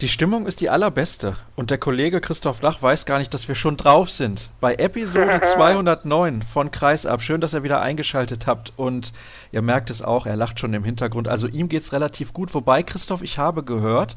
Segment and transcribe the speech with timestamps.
[0.00, 3.54] Die Stimmung ist die allerbeste und der Kollege Christoph Lach weiß gar nicht, dass wir
[3.54, 4.50] schon drauf sind.
[4.60, 7.22] Bei Episode 209 von Kreisab.
[7.22, 9.12] Schön, dass ihr wieder eingeschaltet habt und
[9.52, 11.28] ihr merkt es auch, er lacht schon im Hintergrund.
[11.28, 12.52] Also ihm geht's relativ gut.
[12.54, 14.16] Wobei, Christoph, ich habe gehört,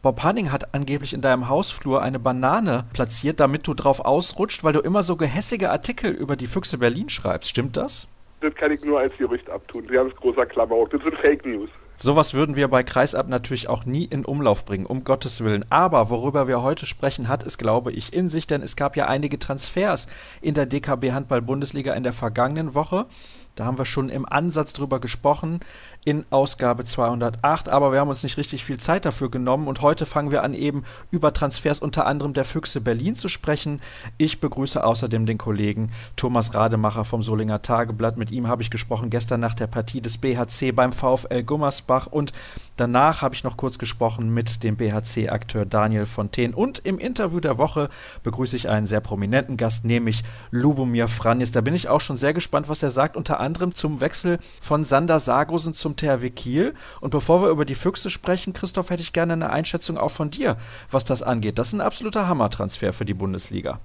[0.00, 4.74] Bob Hanning hat angeblich in deinem Hausflur eine Banane platziert, damit du drauf ausrutscht, weil
[4.74, 7.50] du immer so gehässige Artikel über die Füchse Berlin schreibst.
[7.50, 8.06] Stimmt das?
[8.42, 9.88] Das kann ich nur als Gerücht abtun.
[9.88, 10.76] Ganz großer Klammer.
[10.88, 11.70] Das sind Fake News.
[11.98, 15.64] Sowas würden wir bei Kreisab natürlich auch nie in Umlauf bringen, um Gottes Willen.
[15.70, 19.06] Aber worüber wir heute sprechen, hat es, glaube ich, in sich, denn es gab ja
[19.06, 20.06] einige Transfers
[20.42, 23.06] in der DKB Handball Bundesliga in der vergangenen Woche.
[23.54, 25.60] Da haben wir schon im Ansatz drüber gesprochen
[26.06, 30.06] in Ausgabe 208, aber wir haben uns nicht richtig viel Zeit dafür genommen und heute
[30.06, 33.80] fangen wir an, eben über Transfers unter anderem der Füchse Berlin zu sprechen.
[34.16, 38.18] Ich begrüße außerdem den Kollegen Thomas Rademacher vom Solinger Tageblatt.
[38.18, 42.30] Mit ihm habe ich gesprochen gestern nach der Partie des BHC beim VfL Gummersbach und
[42.76, 47.58] danach habe ich noch kurz gesprochen mit dem BHC-Akteur Daniel Fontaine und im Interview der
[47.58, 47.88] Woche
[48.22, 51.50] begrüße ich einen sehr prominenten Gast, nämlich Lubomir Franjes.
[51.50, 54.84] Da bin ich auch schon sehr gespannt, was er sagt, unter anderem zum Wechsel von
[54.84, 56.74] Sander Sargosen zum THW Kiel.
[57.00, 60.30] Und bevor wir über die Füchse sprechen, Christoph, hätte ich gerne eine Einschätzung auch von
[60.30, 60.56] dir,
[60.90, 61.58] was das angeht.
[61.58, 63.80] Das ist ein absoluter Hammertransfer für die Bundesliga.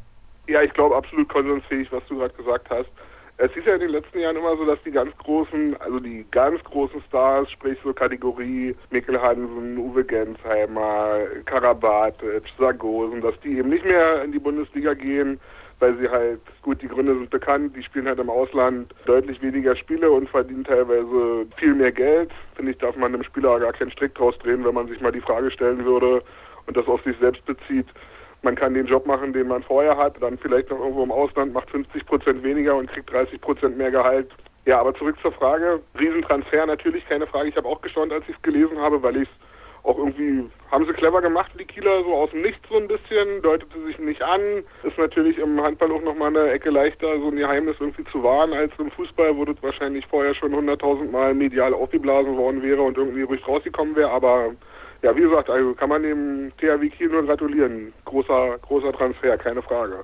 [0.48, 2.90] Ja, ich glaube absolut konsensfähig, was du gerade gesagt hast.
[3.44, 6.24] Es ist ja in den letzten Jahren immer so, dass die ganz großen, also die
[6.30, 13.70] ganz großen Stars, sprich so Kategorie Mikkel Hansen, Uwe Gensheimer, Karabatic, Sargosen, dass die eben
[13.70, 15.40] nicht mehr in die Bundesliga gehen,
[15.80, 19.76] weil sie halt, gut, die Gründe sind bekannt, die spielen halt im Ausland deutlich weniger
[19.76, 22.30] Spiele und verdienen teilweise viel mehr Geld.
[22.54, 25.12] Finde ich, darf man einem Spieler gar keinen Strick draus drehen, wenn man sich mal
[25.12, 26.22] die Frage stellen würde
[26.68, 27.88] und das auf sich selbst bezieht.
[28.44, 31.54] Man kann den Job machen, den man vorher hat, dann vielleicht noch irgendwo im Ausland,
[31.54, 34.32] macht 50 Prozent weniger und kriegt 30 Prozent mehr Gehalt.
[34.66, 35.80] Ja, aber zurück zur Frage.
[36.00, 37.50] Riesentransfer, natürlich keine Frage.
[37.50, 39.30] Ich habe auch gestaunt, als ich es gelesen habe, weil ich es
[39.84, 43.42] auch irgendwie, haben sie clever gemacht, die Kieler, so aus dem Nichts so ein bisschen,
[43.42, 44.64] deutete sich nicht an.
[44.84, 48.54] Ist natürlich im Handball auch nochmal eine Ecke leichter, so ein Geheimnis irgendwie zu wahren,
[48.54, 53.24] als im Fußball, wo das wahrscheinlich vorher schon hunderttausendmal medial aufgeblasen worden wäre und irgendwie
[53.24, 54.52] ruhig rausgekommen wäre, aber
[55.02, 57.94] ja, wie gesagt, also kann man dem THW Kiel nur gratulieren.
[58.06, 60.04] Großer, großer Transfer, keine Frage.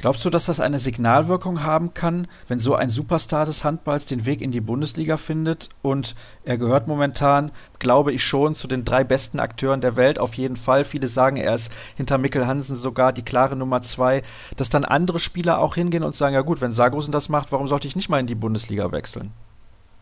[0.00, 4.24] Glaubst du, dass das eine Signalwirkung haben kann, wenn so ein Superstar des Handballs den
[4.24, 5.68] Weg in die Bundesliga findet?
[5.82, 10.32] Und er gehört momentan, glaube ich schon, zu den drei besten Akteuren der Welt, auf
[10.32, 10.86] jeden Fall.
[10.86, 14.22] Viele sagen, er ist hinter Mikkel Hansen sogar die klare Nummer zwei,
[14.56, 17.68] dass dann andere Spieler auch hingehen und sagen, ja gut, wenn Sargosen das macht, warum
[17.68, 19.32] sollte ich nicht mal in die Bundesliga wechseln?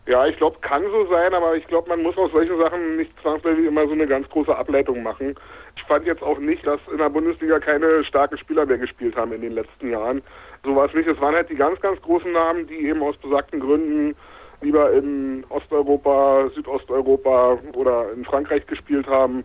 [0.09, 3.11] Ja, ich glaube, kann so sein, aber ich glaube, man muss aus solchen Sachen nicht
[3.21, 5.35] zwangsläufig immer so eine ganz große Ableitung machen.
[5.75, 9.33] Ich fand jetzt auch nicht, dass in der Bundesliga keine starken Spieler mehr gespielt haben
[9.33, 10.23] in den letzten Jahren.
[10.63, 11.07] So war es nicht.
[11.07, 14.15] Es waren halt die ganz, ganz großen Namen, die eben aus besagten Gründen
[14.61, 19.43] lieber in Osteuropa, Südosteuropa oder in Frankreich gespielt haben.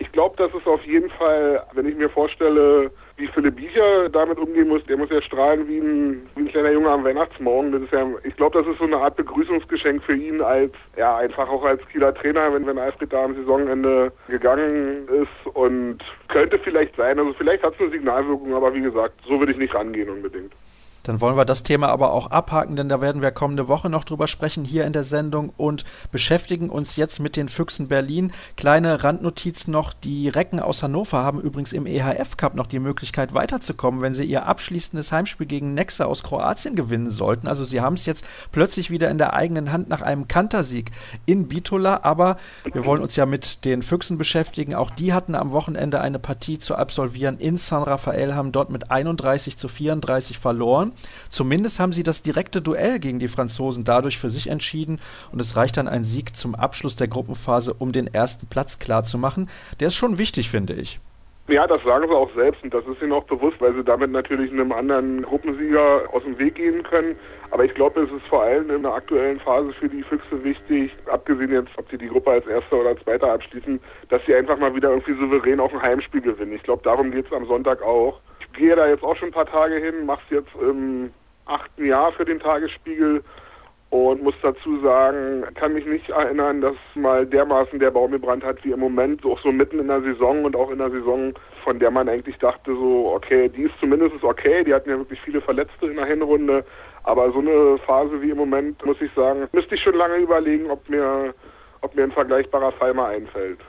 [0.00, 4.38] Ich glaube, dass es auf jeden Fall, wenn ich mir vorstelle, wie Philipp Biecher damit
[4.38, 7.72] umgehen muss, der muss ja strahlen wie ein, wie ein kleiner Junge am Weihnachtsmorgen.
[7.72, 11.16] Das ist ja, ich glaube, das ist so eine Art Begrüßungsgeschenk für ihn als, ja,
[11.16, 15.98] einfach auch als Kieler Trainer, wenn, wenn Alfred da am Saisonende gegangen ist und
[16.28, 19.58] könnte vielleicht sein, also vielleicht hat es eine Signalwirkung, aber wie gesagt, so würde ich
[19.58, 20.52] nicht rangehen unbedingt.
[21.04, 24.04] Dann wollen wir das Thema aber auch abhaken, denn da werden wir kommende Woche noch
[24.04, 28.32] drüber sprechen hier in der Sendung und beschäftigen uns jetzt mit den Füchsen Berlin.
[28.56, 33.34] Kleine Randnotiz noch, die Recken aus Hannover haben übrigens im EHF Cup noch die Möglichkeit
[33.34, 37.48] weiterzukommen, wenn sie ihr abschließendes Heimspiel gegen Nexa aus Kroatien gewinnen sollten.
[37.48, 40.90] Also sie haben es jetzt plötzlich wieder in der eigenen Hand nach einem Kantersieg
[41.26, 42.38] in Bitola, aber
[42.72, 44.74] wir wollen uns ja mit den Füchsen beschäftigen.
[44.74, 48.90] Auch die hatten am Wochenende eine Partie zu absolvieren in San Rafael, haben dort mit
[48.90, 50.93] 31 zu 34 verloren.
[51.30, 55.00] Zumindest haben sie das direkte Duell gegen die Franzosen dadurch für sich entschieden
[55.32, 59.48] und es reicht dann ein Sieg zum Abschluss der Gruppenphase, um den ersten Platz klarzumachen.
[59.80, 61.00] Der ist schon wichtig, finde ich.
[61.46, 64.10] Ja, das sagen sie auch selbst und das ist ihnen auch bewusst, weil sie damit
[64.10, 67.16] natürlich einem anderen Gruppensieger aus dem Weg gehen können.
[67.50, 70.90] Aber ich glaube, es ist vor allem in der aktuellen Phase für die Füchse wichtig,
[71.12, 73.78] abgesehen jetzt, ob sie die Gruppe als Erster oder Zweiter abschließen,
[74.08, 76.54] dass sie einfach mal wieder irgendwie souverän auf ein Heimspiel gewinnen.
[76.54, 78.20] Ich glaube, darum geht es am Sonntag auch
[78.54, 81.12] gehe da jetzt auch schon ein paar Tage hin, mache es jetzt im
[81.46, 83.22] achten Jahr für den Tagesspiegel
[83.90, 88.64] und muss dazu sagen, kann mich nicht erinnern, dass mal dermaßen der Baum gebrannt hat
[88.64, 91.78] wie im Moment, auch so mitten in der Saison und auch in der Saison, von
[91.78, 95.40] der man eigentlich dachte, so, okay, die ist zumindest okay, die hatten ja wirklich viele
[95.40, 96.64] Verletzte in der Hinrunde,
[97.04, 100.70] aber so eine Phase wie im Moment, muss ich sagen, müsste ich schon lange überlegen,
[100.70, 101.32] ob mir,
[101.82, 103.60] ob mir ein vergleichbarer Fall mal einfällt.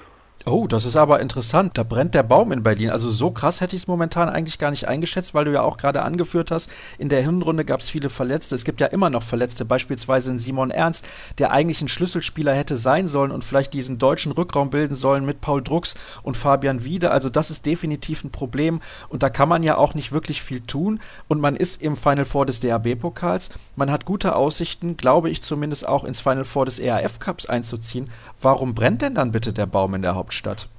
[0.47, 1.75] Oh, das ist aber interessant.
[1.75, 2.91] Da brennt der Baum in Berlin.
[2.91, 5.75] Also so krass hätte ich es momentan eigentlich gar nicht eingeschätzt, weil du ja auch
[5.75, 6.69] gerade angeführt hast,
[6.99, 8.53] in der Hinrunde gab es viele Verletzte.
[8.53, 11.03] Es gibt ja immer noch Verletzte, beispielsweise Simon Ernst,
[11.39, 15.41] der eigentlich ein Schlüsselspieler hätte sein sollen und vielleicht diesen deutschen Rückraum bilden sollen mit
[15.41, 17.09] Paul Drucks und Fabian Wiede.
[17.09, 20.61] Also das ist definitiv ein Problem und da kann man ja auch nicht wirklich viel
[20.61, 20.99] tun.
[21.27, 23.49] Und man ist im Final Four des DHB-Pokals.
[23.75, 28.11] Man hat gute Aussichten, glaube ich zumindest auch ins Final Four des ERF Cups einzuziehen.
[28.45, 30.69] Warum brennt denn dann bitte der Baum in der Hauptstadt?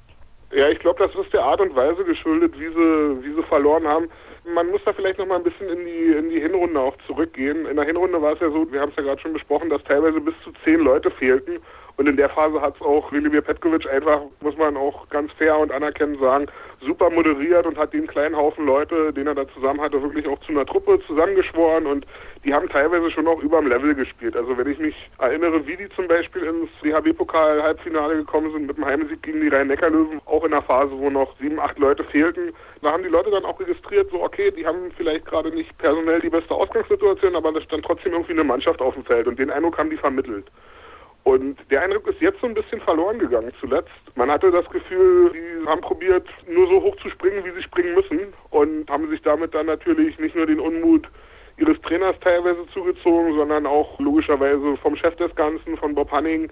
[0.53, 3.89] Ja, ich glaube, das ist der Art und Weise geschuldet, wie sie, wie sie verloren
[3.89, 4.09] haben.
[4.55, 7.67] Man muss da vielleicht noch mal ein bisschen in die, in die Hinrunde auch zurückgehen.
[7.67, 9.83] In der Hinrunde war es ja so, wir haben es ja gerade schon besprochen, dass
[9.83, 11.59] teilweise bis zu zehn Leute fehlten.
[11.99, 15.57] Und in der Phase hat es auch Wilimir Petkovic einfach, muss man auch ganz fair
[15.57, 16.47] und anerkennend sagen,
[16.81, 20.39] super moderiert und hat den kleinen Haufen Leute, den er da zusammen hatte, wirklich auch
[20.41, 22.07] zu einer Truppe zusammengeschworen und
[22.45, 24.37] die haben teilweise schon auch über dem Level gespielt.
[24.37, 28.85] Also wenn ich mich erinnere, wie die zum Beispiel ins DHB-Pokal-Halbfinale gekommen sind mit dem
[28.85, 32.53] Heimsieg gegen die Rhein-Neckar-Löwen, auch in einer Phase, wo noch sieben, acht Leute fehlten,
[32.83, 36.21] da haben die Leute dann auch registriert, so okay, die haben vielleicht gerade nicht personell
[36.21, 39.51] die beste Ausgangssituation, aber da stand trotzdem irgendwie eine Mannschaft auf dem Feld und den
[39.51, 40.45] Eindruck haben die vermittelt.
[41.27, 43.91] Und der Eindruck ist jetzt so ein bisschen verloren gegangen zuletzt.
[44.15, 47.97] Man hatte das Gefühl, sie haben probiert, nur so hoch zu springen, wie sie springen
[47.97, 51.09] müssen und haben sich damit dann natürlich nicht nur den Unmut
[51.57, 56.49] ihres Trainers teilweise zugezogen, sondern auch logischerweise vom Chef des Ganzen, von Bob Hanning,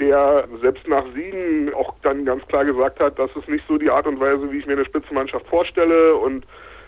[0.00, 3.90] der selbst nach Siegen auch dann ganz klar gesagt hat, das ist nicht so die
[3.90, 6.44] Art und Weise, wie ich mir eine Spitzenmannschaft vorstelle und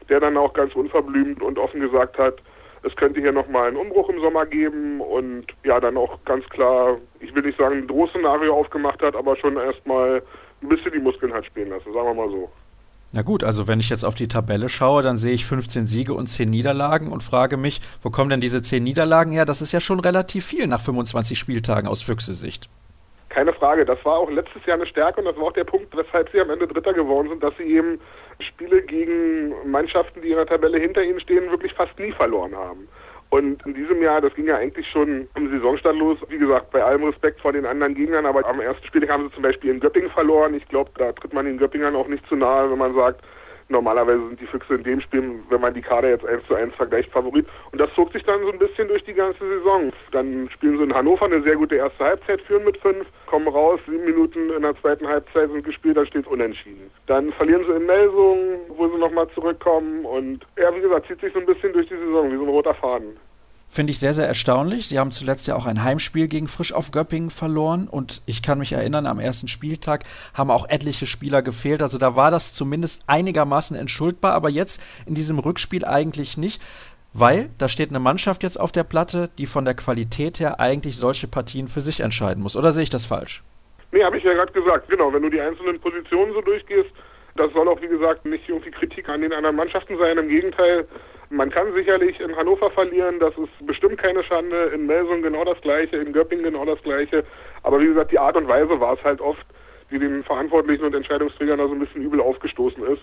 [0.08, 2.42] der dann auch ganz unverblümt und offen gesagt hat,
[2.82, 6.98] es könnte hier nochmal einen Umbruch im Sommer geben und ja, dann auch ganz klar,
[7.20, 10.22] ich will nicht sagen, ein Drohszenario aufgemacht hat, aber schon erstmal
[10.62, 12.50] ein bisschen die Muskeln hat spielen lassen, sagen wir mal so.
[13.12, 16.12] Na gut, also wenn ich jetzt auf die Tabelle schaue, dann sehe ich 15 Siege
[16.12, 19.46] und 10 Niederlagen und frage mich, wo kommen denn diese 10 Niederlagen her?
[19.46, 22.68] Das ist ja schon relativ viel nach 25 Spieltagen aus Füchse-Sicht.
[23.30, 25.96] Keine Frage, das war auch letztes Jahr eine Stärke und das war auch der Punkt,
[25.96, 27.98] weshalb sie am Ende Dritter geworden sind, dass sie eben
[28.40, 32.88] Spiele gegen Mannschaften, die in der Tabelle hinter ihnen stehen, wirklich fast nie verloren haben.
[33.30, 36.82] Und in diesem Jahr, das ging ja eigentlich schon im Saisonstart los, wie gesagt, bei
[36.82, 39.80] allem Respekt vor den anderen Gegnern, aber am ersten Spiel haben sie zum Beispiel in
[39.80, 40.54] Göppingen verloren.
[40.54, 43.22] Ich glaube, da tritt man den Göppingern auch nicht zu nahe, wenn man sagt,
[43.70, 46.74] Normalerweise sind die Füchse in dem Spiel, wenn man die Kader jetzt eins zu eins
[46.74, 47.46] vergleicht, Favorit.
[47.70, 49.92] Und das zog sich dann so ein bisschen durch die ganze Saison.
[50.12, 53.78] Dann spielen sie in Hannover eine sehr gute erste Halbzeit, führen mit fünf, kommen raus,
[53.86, 56.90] sieben Minuten in der zweiten Halbzeit sind gespielt, da steht unentschieden.
[57.06, 61.32] Dann verlieren sie in Melsungen, wo sie nochmal zurückkommen und ja, wie gesagt, zieht sich
[61.34, 63.16] so ein bisschen durch die Saison, wie so ein roter Faden.
[63.70, 64.88] Finde ich sehr, sehr erstaunlich.
[64.88, 68.58] Sie haben zuletzt ja auch ein Heimspiel gegen Frisch auf Göppingen verloren und ich kann
[68.58, 71.82] mich erinnern, am ersten Spieltag haben auch etliche Spieler gefehlt.
[71.82, 76.62] Also da war das zumindest einigermaßen entschuldbar, aber jetzt in diesem Rückspiel eigentlich nicht,
[77.12, 80.96] weil da steht eine Mannschaft jetzt auf der Platte, die von der Qualität her eigentlich
[80.96, 82.56] solche Partien für sich entscheiden muss.
[82.56, 83.44] Oder sehe ich das falsch?
[83.92, 84.88] Nee, habe ich ja gerade gesagt.
[84.88, 86.90] Genau, wenn du die einzelnen Positionen so durchgehst,
[87.36, 90.18] das soll auch, wie gesagt, nicht irgendwie Kritik an den anderen Mannschaften sein.
[90.18, 90.86] Im Gegenteil,
[91.30, 94.72] man kann sicherlich in Hannover verlieren, das ist bestimmt keine Schande.
[94.74, 97.24] In Melsung genau das Gleiche, in Göppingen genau das Gleiche.
[97.62, 99.44] Aber wie gesagt, die Art und Weise war es halt oft,
[99.90, 103.02] die den Verantwortlichen und Entscheidungsträgern da so ein bisschen übel aufgestoßen ist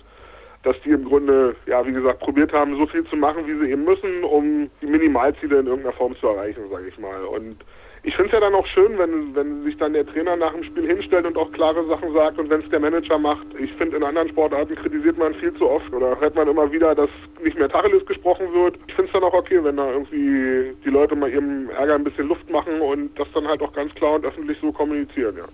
[0.66, 3.70] dass die im Grunde, ja, wie gesagt, probiert haben, so viel zu machen, wie sie
[3.70, 7.24] eben müssen, um die Minimalziele in irgendeiner Form zu erreichen, sage ich mal.
[7.24, 7.58] Und
[8.06, 10.62] ich finde es ja dann auch schön, wenn, wenn sich dann der Trainer nach dem
[10.62, 13.44] Spiel hinstellt und auch klare Sachen sagt und wenn es der Manager macht.
[13.58, 16.94] Ich finde, in anderen Sportarten kritisiert man viel zu oft oder hört man immer wieder,
[16.94, 17.10] dass
[17.42, 18.76] nicht mehr Tacheles gesprochen wird.
[18.86, 22.04] Ich finde es dann auch okay, wenn da irgendwie die Leute mal ihrem Ärger ein
[22.04, 25.44] bisschen Luft machen und das dann halt auch ganz klar und öffentlich so kommunizieren, ja.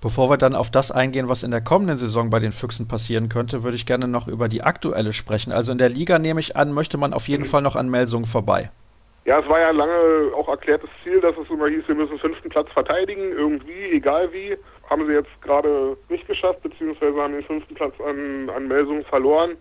[0.00, 3.28] Bevor wir dann auf das eingehen, was in der kommenden Saison bei den Füchsen passieren
[3.28, 5.52] könnte, würde ich gerne noch über die aktuelle sprechen.
[5.52, 7.48] Also in der Liga nehme ich an, möchte man auf jeden mhm.
[7.48, 8.70] Fall noch an Melsungen vorbei.
[9.26, 12.48] Ja, es war ja lange auch erklärtes Ziel, dass es immer hieß, wir müssen fünften
[12.48, 14.56] Platz verteidigen, irgendwie, egal wie.
[14.88, 19.56] Haben sie jetzt gerade nicht geschafft, beziehungsweise haben den fünften Platz an, an Melsungen verloren.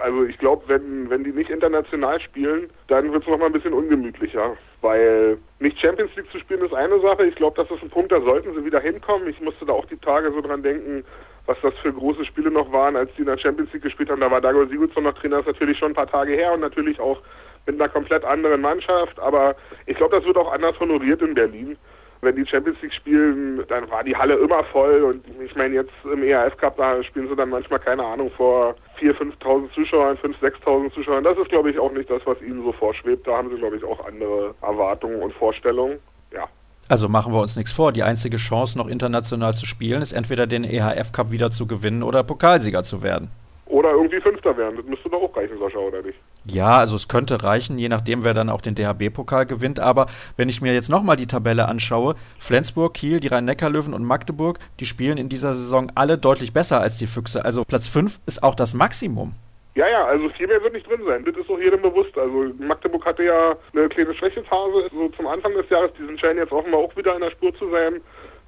[0.00, 3.74] Also ich glaube, wenn, wenn die nicht international spielen, dann wird es nochmal ein bisschen
[3.74, 4.56] ungemütlicher.
[4.80, 7.26] Weil nicht Champions League zu spielen ist eine Sache.
[7.26, 9.28] Ich glaube, das ist ein Punkt, da sollten sie wieder hinkommen.
[9.28, 11.04] Ich musste da auch die Tage so dran denken,
[11.46, 14.20] was das für große Spiele noch waren, als die in der Champions League gespielt haben.
[14.20, 16.60] Da war Dago Sigurdsson noch Trainer, das ist natürlich schon ein paar Tage her und
[16.60, 17.20] natürlich auch
[17.66, 19.18] mit einer komplett anderen Mannschaft.
[19.20, 19.54] Aber
[19.86, 21.76] ich glaube, das wird auch anders honoriert in Berlin.
[22.24, 25.02] Wenn die Champions League spielen, dann war die Halle immer voll.
[25.02, 28.76] Und ich meine, jetzt im ERF Cup, da spielen sie dann manchmal, keine Ahnung, vor
[29.00, 31.24] 4.000, 5.000 Zuschauern, 5.000, 6.000 Zuschauern.
[31.24, 33.26] Das ist, glaube ich, auch nicht das, was ihnen so vorschwebt.
[33.26, 35.98] Da haben sie, glaube ich, auch andere Erwartungen und Vorstellungen.
[36.32, 36.46] Ja.
[36.88, 37.90] Also machen wir uns nichts vor.
[37.90, 42.04] Die einzige Chance, noch international zu spielen, ist entweder den EHF Cup wieder zu gewinnen
[42.04, 43.30] oder Pokalsieger zu werden.
[43.66, 44.76] Oder irgendwie Fünfter werden.
[44.76, 46.18] Das müsste doch auch reichen, Sascha, oder nicht?
[46.44, 49.78] Ja, also es könnte reichen, je nachdem, wer dann auch den DHB-Pokal gewinnt.
[49.78, 50.06] Aber
[50.36, 54.86] wenn ich mir jetzt nochmal die Tabelle anschaue, Flensburg, Kiel, die Rhein-Neckar-Löwen und Magdeburg, die
[54.86, 57.44] spielen in dieser Saison alle deutlich besser als die Füchse.
[57.44, 59.34] Also Platz 5 ist auch das Maximum.
[59.74, 61.24] Ja, ja, also viel mehr wird nicht drin sein.
[61.24, 62.16] Das ist auch jedem bewusst.
[62.18, 65.90] Also Magdeburg hatte ja eine kleine Schwächephase so zum Anfang des Jahres.
[65.98, 68.02] Die scheinen jetzt offenbar auch wieder in der Spur zu sein.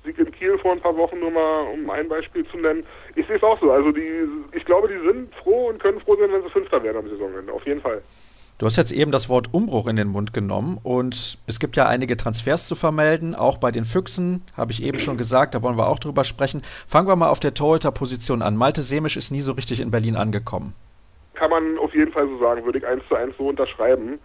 [0.04, 2.84] Sieg in Kiel vor ein paar Wochen nur mal, um ein Beispiel zu nennen.
[3.16, 3.70] Ich sehe es auch so.
[3.70, 6.98] Also die, ich glaube, die sind froh und können froh sein, wenn sie Fünfter werden
[6.98, 7.52] am Saisonende.
[7.52, 8.02] Auf jeden Fall.
[8.58, 11.88] Du hast jetzt eben das Wort Umbruch in den Mund genommen und es gibt ja
[11.88, 15.76] einige Transfers zu vermelden, auch bei den Füchsen, habe ich eben schon gesagt, da wollen
[15.76, 16.62] wir auch drüber sprechen.
[16.86, 18.56] Fangen wir mal auf der Torhüter-Position an.
[18.56, 20.72] Malte Semisch ist nie so richtig in Berlin angekommen.
[21.34, 24.20] Kann man auf jeden Fall so sagen, würde ich eins zu eins so unterschreiben.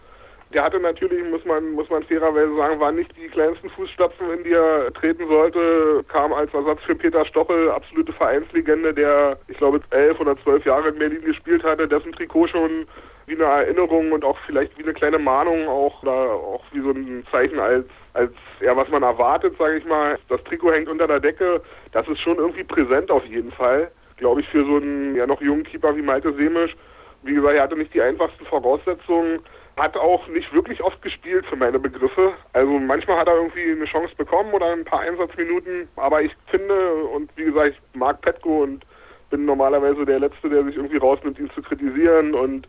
[0.52, 4.42] Der hatte natürlich, muss man, muss man fairerweise sagen, waren nicht die kleinsten Fußstapfen, in
[4.42, 6.04] die er treten sollte.
[6.08, 10.88] Kam als Ersatz für Peter Stochel, absolute Vereinslegende, der, ich glaube, elf oder zwölf Jahre
[10.88, 12.86] in Berlin gespielt hatte, dessen Trikot schon
[13.26, 16.90] wie eine Erinnerung und auch vielleicht wie eine kleine Mahnung auch, oder auch wie so
[16.90, 20.18] ein Zeichen als, als, ja, was man erwartet, sage ich mal.
[20.28, 21.62] Das Trikot hängt unter der Decke.
[21.92, 23.92] Das ist schon irgendwie präsent auf jeden Fall.
[24.16, 26.74] Glaube ich, für so einen, ja, noch jungen Keeper wie Malte Semisch.
[27.22, 29.38] Wie gesagt, er hatte nicht die einfachsten Voraussetzungen
[29.80, 32.32] hat auch nicht wirklich oft gespielt für meine Begriffe.
[32.52, 35.88] Also manchmal hat er irgendwie eine Chance bekommen oder ein paar Einsatzminuten.
[35.96, 38.84] Aber ich finde, und wie gesagt, ich mag Petko und
[39.30, 42.66] bin normalerweise der Letzte, der sich irgendwie rausnimmt, ihn zu kritisieren und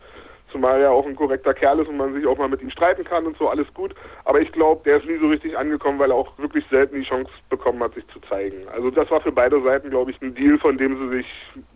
[0.51, 3.03] zumal er auch ein korrekter Kerl ist und man sich auch mal mit ihm streiten
[3.03, 3.96] kann und so, alles gut.
[4.25, 7.08] Aber ich glaube, der ist nie so richtig angekommen, weil er auch wirklich selten die
[7.08, 8.68] Chance bekommen hat, sich zu zeigen.
[8.70, 11.25] Also das war für beide Seiten, glaube ich, ein Deal, von dem sie sich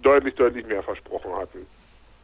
[0.02, 1.66] deutlich, deutlich mehr versprochen hatten.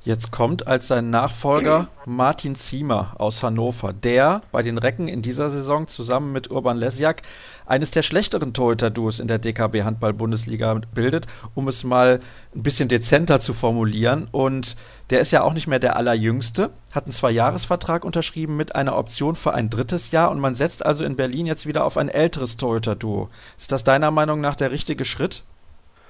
[0.04, 5.52] Jetzt kommt als sein Nachfolger Martin Ziemer aus Hannover, der bei den Recken in dieser
[5.52, 7.22] Saison zusammen mit Urban Lesjak
[7.68, 12.20] eines der schlechteren Torhüter-Duos in der DKB Handball-Bundesliga bildet, um es mal
[12.56, 14.28] ein bisschen dezenter zu formulieren.
[14.32, 14.76] Und
[15.12, 19.36] der ist ja auch nicht mehr der allerjüngste, hat einen Zwei-Jahres-Vertrag unterschrieben mit einer Option
[19.36, 22.58] für ein drittes Jahr und man setzt also in Berlin jetzt wieder auf ein älteres
[22.58, 23.30] Torhüter-Duo.
[23.60, 25.44] Ist das deiner Meinung nach der richtige Schritt?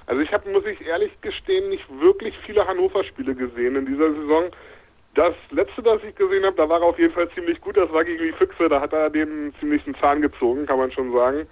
[0.06, 4.44] Also ich habe, muss ich ehrlich gestehen, nicht wirklich viele Hannover-Spiele gesehen in dieser Saison.
[5.14, 7.76] Das letzte, das ich gesehen habe, da war er auf jeden Fall ziemlich gut.
[7.76, 8.68] Das war gegen die Füchse.
[8.68, 11.46] Da hat er den ziemlichen Zahn gezogen, kann man schon sagen.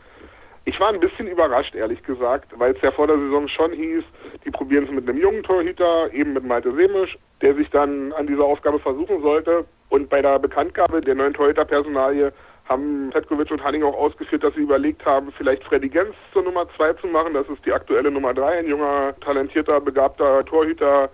[0.65, 4.05] Ich war ein bisschen überrascht, ehrlich gesagt, weil es ja vor der Saison schon hieß,
[4.45, 8.27] die probieren es mit einem jungen Torhüter, eben mit Malte Semisch, der sich dann an
[8.27, 9.65] dieser Aufgabe versuchen sollte.
[9.89, 12.33] Und bei der Bekanntgabe der neuen Torhüter-Personalie
[12.71, 16.67] haben Petkovic und Hanning auch ausgeführt, dass sie überlegt haben, vielleicht Freddy Gens zur Nummer
[16.77, 17.35] zwei zu machen.
[17.35, 21.11] Das ist die aktuelle Nummer drei, ein junger, talentierter, begabter Torhüter.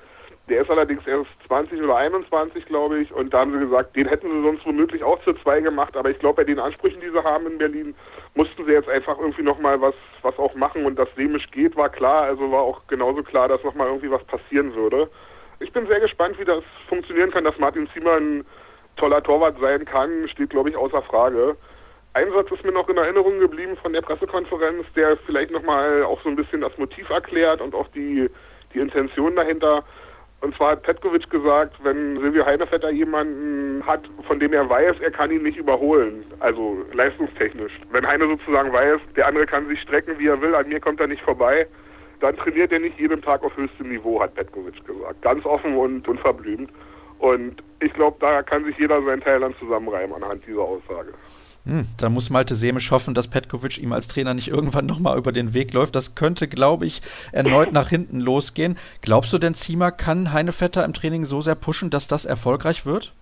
[0.51, 3.13] Der ist allerdings erst 20 oder 21, glaube ich.
[3.13, 5.97] Und da haben sie gesagt, den hätten sie sonst womöglich auch zur zwei gemacht.
[5.97, 7.97] Aber ich glaube, bei den Ansprüchen, die sie haben in Berlin,
[8.35, 10.85] mussten sie jetzt einfach irgendwie nochmal was, was auch machen.
[10.85, 12.25] Und dass Semisch geht, war klar.
[12.25, 15.11] Also war auch genauso klar, dass nochmal irgendwie was passieren würde.
[15.59, 18.45] Ich bin sehr gespannt, wie das funktionieren kann, dass Martin Ziemer ein
[18.97, 21.57] toller Torwart sein kann, steht, glaube ich, außer Frage.
[22.15, 26.23] Ein Satz ist mir noch in Erinnerung geblieben von der Pressekonferenz, der vielleicht nochmal auch
[26.23, 28.31] so ein bisschen das Motiv erklärt und auch die,
[28.73, 29.85] die Intention dahinter.
[30.41, 35.11] Und zwar hat Petkovic gesagt, wenn Silvio Heinevetter jemanden hat, von dem er weiß, er
[35.11, 37.73] kann ihn nicht überholen, also leistungstechnisch.
[37.91, 41.01] Wenn Heine sozusagen weiß, der andere kann sich strecken, wie er will, an mir kommt
[41.01, 41.67] er nicht vorbei,
[42.21, 45.21] dann trainiert er nicht jeden Tag auf höchstem Niveau, hat Petkovic gesagt.
[45.23, 46.71] Ganz offen und unverblümt.
[47.19, 51.13] Und ich glaube, da kann sich jeder seinen Teil dann zusammenreimen anhand dieser Aussage.
[51.67, 55.33] Hm, da muss Malte Semisch hoffen, dass Petkovic ihm als Trainer nicht irgendwann nochmal über
[55.33, 55.97] den Weg läuft.
[55.97, 58.79] Das könnte, glaube ich, erneut nach hinten losgehen.
[59.01, 63.16] Glaubst du denn, Ziemer kann Heinevetter im Training so sehr pushen, dass das erfolgreich wird?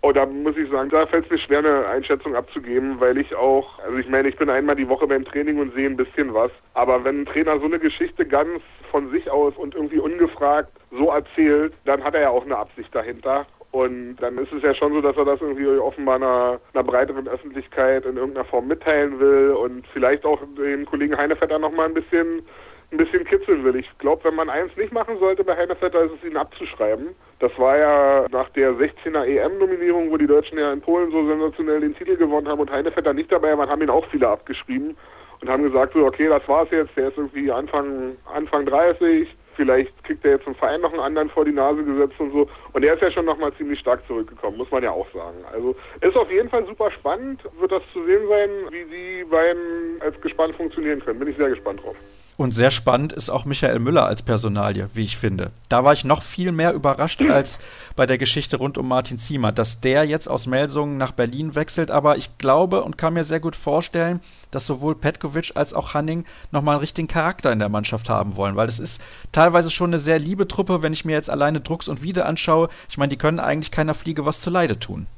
[0.00, 3.34] Oh, da muss ich sagen, da fällt es mir schwer, eine Einschätzung abzugeben, weil ich
[3.34, 6.32] auch, also ich meine, ich bin einmal die Woche beim Training und sehe ein bisschen
[6.32, 6.52] was.
[6.74, 8.62] Aber wenn ein Trainer so eine Geschichte ganz
[8.92, 12.94] von sich aus und irgendwie ungefragt so erzählt, dann hat er ja auch eine Absicht
[12.94, 13.44] dahinter.
[13.70, 17.28] Und dann ist es ja schon so, dass er das irgendwie offenbar einer, einer breiteren
[17.28, 21.94] Öffentlichkeit in irgendeiner Form mitteilen will und vielleicht auch den Kollegen Heinevetter noch mal ein
[21.94, 22.42] bisschen
[22.90, 23.76] ein bisschen kitzeln will.
[23.76, 27.08] Ich glaube, wenn man eins nicht machen sollte bei Heinevetter, ist es ihn abzuschreiben.
[27.38, 31.80] Das war ja nach der 16er EM-Nominierung, wo die Deutschen ja in Polen so sensationell
[31.80, 34.96] den Titel gewonnen haben und Heinevetter nicht dabei war, haben ihn auch viele abgeschrieben
[35.40, 39.92] und haben gesagt, so, okay, das war's jetzt, der ist irgendwie Anfang, Anfang 30, vielleicht
[40.04, 42.48] kriegt er jetzt im Verein noch einen anderen vor die Nase gesetzt und so.
[42.72, 45.44] Und er ist ja schon nochmal ziemlich stark zurückgekommen, muss man ja auch sagen.
[45.52, 50.00] Also ist auf jeden Fall super spannend, wird das zu sehen sein, wie die beiden
[50.00, 51.18] als gespannt funktionieren können.
[51.18, 51.96] Bin ich sehr gespannt drauf.
[52.38, 55.50] Und sehr spannend ist auch Michael Müller als Personalie, wie ich finde.
[55.68, 57.58] Da war ich noch viel mehr überrascht als
[57.96, 61.90] bei der Geschichte rund um Martin Ziemer, dass der jetzt aus Melsungen nach Berlin wechselt.
[61.90, 64.20] Aber ich glaube und kann mir sehr gut vorstellen,
[64.52, 68.54] dass sowohl Petkovic als auch Hanning nochmal einen richtigen Charakter in der Mannschaft haben wollen,
[68.54, 69.02] weil es ist
[69.32, 72.68] teilweise schon eine sehr liebe Truppe, wenn ich mir jetzt alleine Drucks und Wiede anschaue.
[72.88, 75.08] Ich meine, die können eigentlich keiner Fliege was zu Leide tun.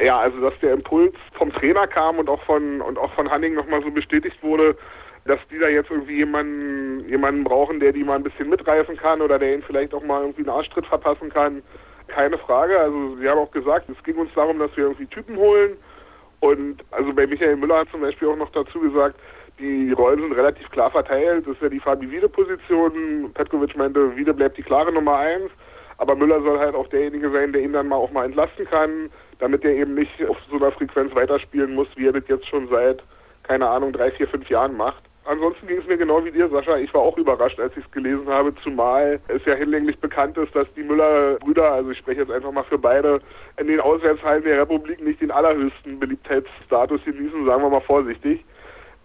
[0.00, 3.54] Ja, also dass der Impuls vom Trainer kam und auch von und auch von Hanning
[3.54, 4.76] nochmal so bestätigt wurde,
[5.28, 9.20] dass die da jetzt irgendwie jemanden, jemanden brauchen, der die mal ein bisschen mitreißen kann
[9.20, 11.62] oder der ihnen vielleicht auch mal irgendwie einen Arschtritt verpassen kann.
[12.06, 12.78] Keine Frage.
[12.80, 15.76] Also sie haben auch gesagt, es ging uns darum, dass wir irgendwie Typen holen.
[16.40, 19.16] Und also bei Michael Müller hat zum Beispiel auch noch dazu gesagt,
[19.58, 21.46] die Rollen sind relativ klar verteilt.
[21.46, 23.30] Das ist ja die Fabi Wiede-Position.
[23.34, 25.50] Petkovic meinte, Wiede bleibt die klare Nummer eins.
[25.98, 29.10] Aber Müller soll halt auch derjenige sein, der ihn dann mal auch mal entlasten kann,
[29.40, 32.68] damit er eben nicht auf so einer Frequenz weiterspielen muss, wie er das jetzt schon
[32.68, 33.02] seit,
[33.42, 36.76] keine Ahnung, drei, vier, fünf Jahren macht ansonsten ging es mir genau wie dir, Sascha.
[36.76, 40.54] Ich war auch überrascht, als ich es gelesen habe, zumal es ja hinlänglich bekannt ist,
[40.54, 43.20] dass die Müller-Brüder, also ich spreche jetzt einfach mal für beide,
[43.58, 48.44] in den Auswärtshallen der Republik nicht den allerhöchsten Beliebtheitsstatus genießen, sagen wir mal vorsichtig.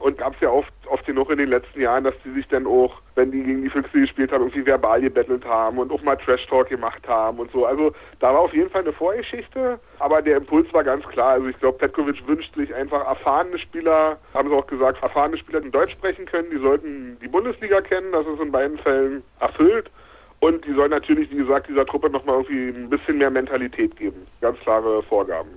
[0.03, 2.67] Und gab es ja oft, oft genug in den letzten Jahren, dass die sich dann
[2.67, 6.17] auch, wenn die gegen die Füchse gespielt haben, irgendwie verbal gebettelt haben und auch mal
[6.17, 7.65] Trash-Talk gemacht haben und so.
[7.65, 11.35] Also da war auf jeden Fall eine Vorgeschichte, aber der Impuls war ganz klar.
[11.35, 15.61] Also ich glaube, Petkovic wünscht sich einfach erfahrene Spieler, haben sie auch gesagt, erfahrene Spieler,
[15.61, 19.89] die Deutsch sprechen können, die sollten die Bundesliga kennen, das ist in beiden Fällen erfüllt.
[20.41, 24.27] Und die sollen natürlich, wie gesagt, dieser Truppe nochmal irgendwie ein bisschen mehr Mentalität geben.
[24.41, 25.51] Ganz klare Vorgaben.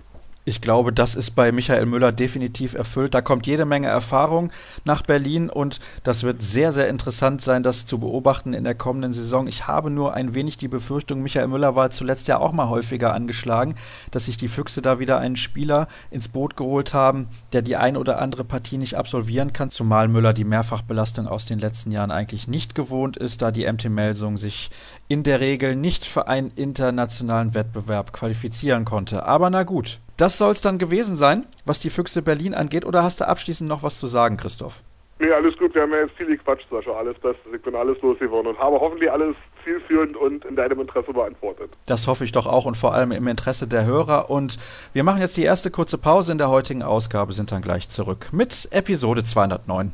[0.48, 3.14] Ich glaube, das ist bei Michael Müller definitiv erfüllt.
[3.14, 4.52] Da kommt jede Menge Erfahrung
[4.84, 9.12] nach Berlin und das wird sehr, sehr interessant sein, das zu beobachten in der kommenden
[9.12, 9.48] Saison.
[9.48, 13.12] Ich habe nur ein wenig die Befürchtung, Michael Müller war zuletzt ja auch mal häufiger
[13.12, 13.74] angeschlagen,
[14.12, 17.96] dass sich die Füchse da wieder einen Spieler ins Boot geholt haben, der die ein
[17.96, 22.46] oder andere Partie nicht absolvieren kann, zumal Müller die Mehrfachbelastung aus den letzten Jahren eigentlich
[22.46, 24.70] nicht gewohnt ist, da die MT Melsung sich
[25.08, 29.26] in der Regel nicht für einen internationalen Wettbewerb qualifizieren konnte.
[29.26, 32.84] Aber na gut, das soll es dann gewesen sein, was die Füchse Berlin angeht.
[32.84, 34.82] Oder hast du abschließend noch was zu sagen, Christoph?
[35.18, 35.74] Nee, alles gut.
[35.74, 36.90] Wir haben ja jetzt viel gequatscht, Sascha.
[36.90, 37.40] Alles Beste.
[37.54, 39.34] Ich bin alles losgeworden und habe hoffentlich alles
[39.64, 41.70] zielführend und in deinem Interesse beantwortet.
[41.86, 44.28] Das hoffe ich doch auch und vor allem im Interesse der Hörer.
[44.28, 44.58] Und
[44.92, 48.28] wir machen jetzt die erste kurze Pause in der heutigen Ausgabe, sind dann gleich zurück
[48.32, 49.92] mit Episode 209.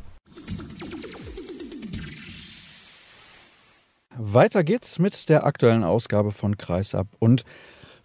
[4.17, 7.45] Weiter geht's mit der aktuellen Ausgabe von Kreisab und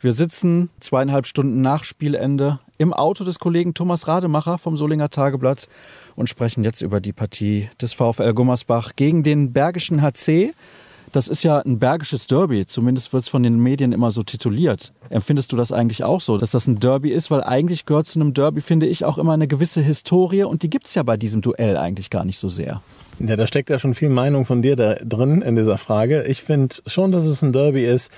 [0.01, 5.69] wir sitzen zweieinhalb Stunden nach Spielende im Auto des Kollegen Thomas Rademacher vom Solinger Tageblatt
[6.17, 10.55] und sprechen jetzt über die Partie des VfL Gummersbach gegen den Bergischen HC.
[11.13, 14.93] Das ist ja ein bergisches Derby, zumindest wird es von den Medien immer so tituliert.
[15.11, 17.31] Empfindest du das eigentlich auch so, dass das ein Derby ist?
[17.31, 20.71] Weil eigentlich gehört zu einem Derby, finde ich, auch immer eine gewisse Historie und die
[20.71, 22.83] gibt es ja bei diesem Duell eigentlich gar nicht so sehr.
[23.21, 26.23] Ja, da steckt ja schon viel Meinung von dir da drin in dieser Frage.
[26.25, 28.13] Ich finde schon, dass es ein Derby ist,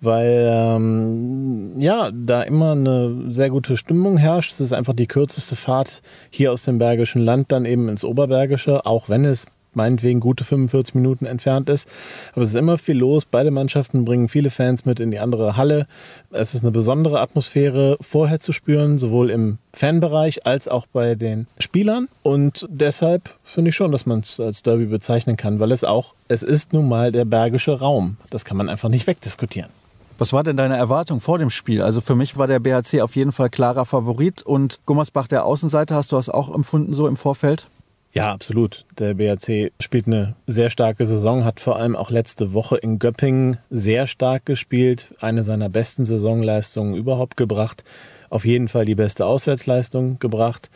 [0.00, 4.52] weil ähm, ja, da immer eine sehr gute Stimmung herrscht.
[4.52, 8.86] Es ist einfach die kürzeste Fahrt hier aus dem Bergischen Land dann eben ins Oberbergische,
[8.86, 11.88] auch wenn es meinetwegen gute 45 Minuten entfernt ist.
[12.32, 13.24] Aber es ist immer viel los.
[13.24, 15.86] Beide Mannschaften bringen viele Fans mit in die andere Halle.
[16.30, 21.46] Es ist eine besondere Atmosphäre vorher zu spüren, sowohl im Fanbereich als auch bei den
[21.58, 22.08] Spielern.
[22.22, 26.14] Und deshalb finde ich schon, dass man es als Derby bezeichnen kann, weil es auch,
[26.28, 28.16] es ist nun mal der bergische Raum.
[28.30, 29.70] Das kann man einfach nicht wegdiskutieren.
[30.16, 31.82] Was war denn deine Erwartung vor dem Spiel?
[31.82, 35.96] Also für mich war der BHC auf jeden Fall klarer Favorit und Gummersbach der Außenseiter.
[35.96, 37.66] Hast du das auch empfunden so im Vorfeld?
[38.14, 38.84] Ja, absolut.
[38.96, 43.58] Der BRC spielt eine sehr starke Saison, hat vor allem auch letzte Woche in Göppingen
[43.70, 47.82] sehr stark gespielt, eine seiner besten Saisonleistungen überhaupt gebracht,
[48.30, 50.70] auf jeden Fall die beste Auswärtsleistung gebracht.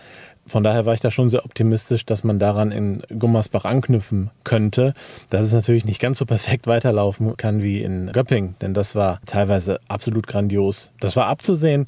[0.46, 4.94] Von daher war ich da schon sehr optimistisch, dass man daran in Gummersbach anknüpfen könnte.
[5.30, 9.20] Dass es natürlich nicht ganz so perfekt weiterlaufen kann wie in Göppingen, denn das war
[9.26, 10.90] teilweise absolut grandios.
[11.00, 11.86] Das war abzusehen.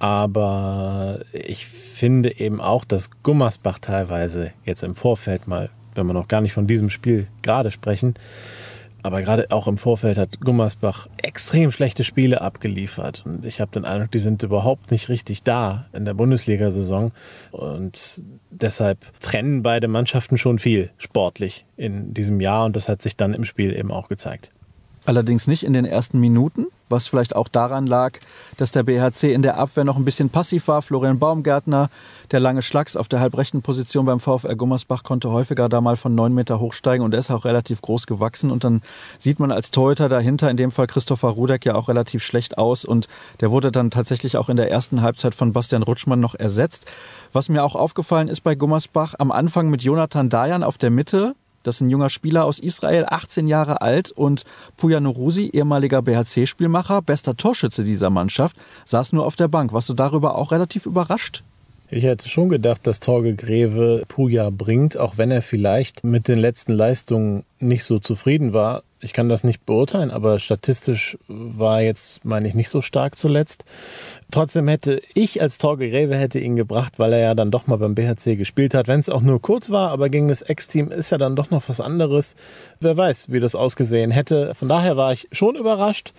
[0.00, 6.26] Aber ich finde eben auch, dass Gummersbach teilweise jetzt im Vorfeld mal, wenn wir noch
[6.26, 8.14] gar nicht von diesem Spiel gerade sprechen,
[9.02, 13.22] aber gerade auch im Vorfeld hat Gummersbach extrem schlechte Spiele abgeliefert.
[13.24, 17.12] Und ich habe den Eindruck, die sind überhaupt nicht richtig da in der Bundesliga-Saison.
[17.50, 22.66] Und deshalb trennen beide Mannschaften schon viel sportlich in diesem Jahr.
[22.66, 24.50] Und das hat sich dann im Spiel eben auch gezeigt.
[25.06, 28.18] Allerdings nicht in den ersten Minuten, was vielleicht auch daran lag,
[28.58, 30.82] dass der BHC in der Abwehr noch ein bisschen passiv war.
[30.82, 31.88] Florian Baumgärtner,
[32.32, 36.14] der lange Schlags auf der halbrechten Position beim VfR Gummersbach, konnte häufiger da mal von
[36.14, 38.50] neun Meter hochsteigen und er ist auch relativ groß gewachsen.
[38.50, 38.82] Und dann
[39.16, 42.84] sieht man als Torhüter dahinter, in dem Fall Christopher Rudek, ja auch relativ schlecht aus.
[42.84, 43.08] Und
[43.40, 46.90] der wurde dann tatsächlich auch in der ersten Halbzeit von Bastian Rutschmann noch ersetzt.
[47.32, 51.34] Was mir auch aufgefallen ist bei Gummersbach, am Anfang mit Jonathan Dayan auf der Mitte,
[51.62, 54.44] Das ist ein junger Spieler aus Israel, 18 Jahre alt und
[54.76, 59.72] Puja Norusi, ehemaliger BHC-Spielmacher, bester Torschütze dieser Mannschaft, saß nur auf der Bank.
[59.72, 61.42] Warst du darüber auch relativ überrascht?
[61.92, 66.38] Ich hätte schon gedacht, dass Torge Greve Puja bringt, auch wenn er vielleicht mit den
[66.38, 68.84] letzten Leistungen nicht so zufrieden war.
[69.00, 73.64] Ich kann das nicht beurteilen, aber statistisch war jetzt, meine ich, nicht so stark zuletzt.
[74.30, 77.76] Trotzdem hätte ich als Torge Greve hätte ihn gebracht, weil er ja dann doch mal
[77.76, 78.88] beim BHC gespielt hat.
[78.88, 81.68] Wenn es auch nur kurz war, aber gegen das Ex-Team ist ja dann doch noch
[81.68, 82.36] was anderes.
[82.80, 84.54] Wer weiß, wie das ausgesehen hätte.
[84.54, 86.12] Von daher war ich schon überrascht.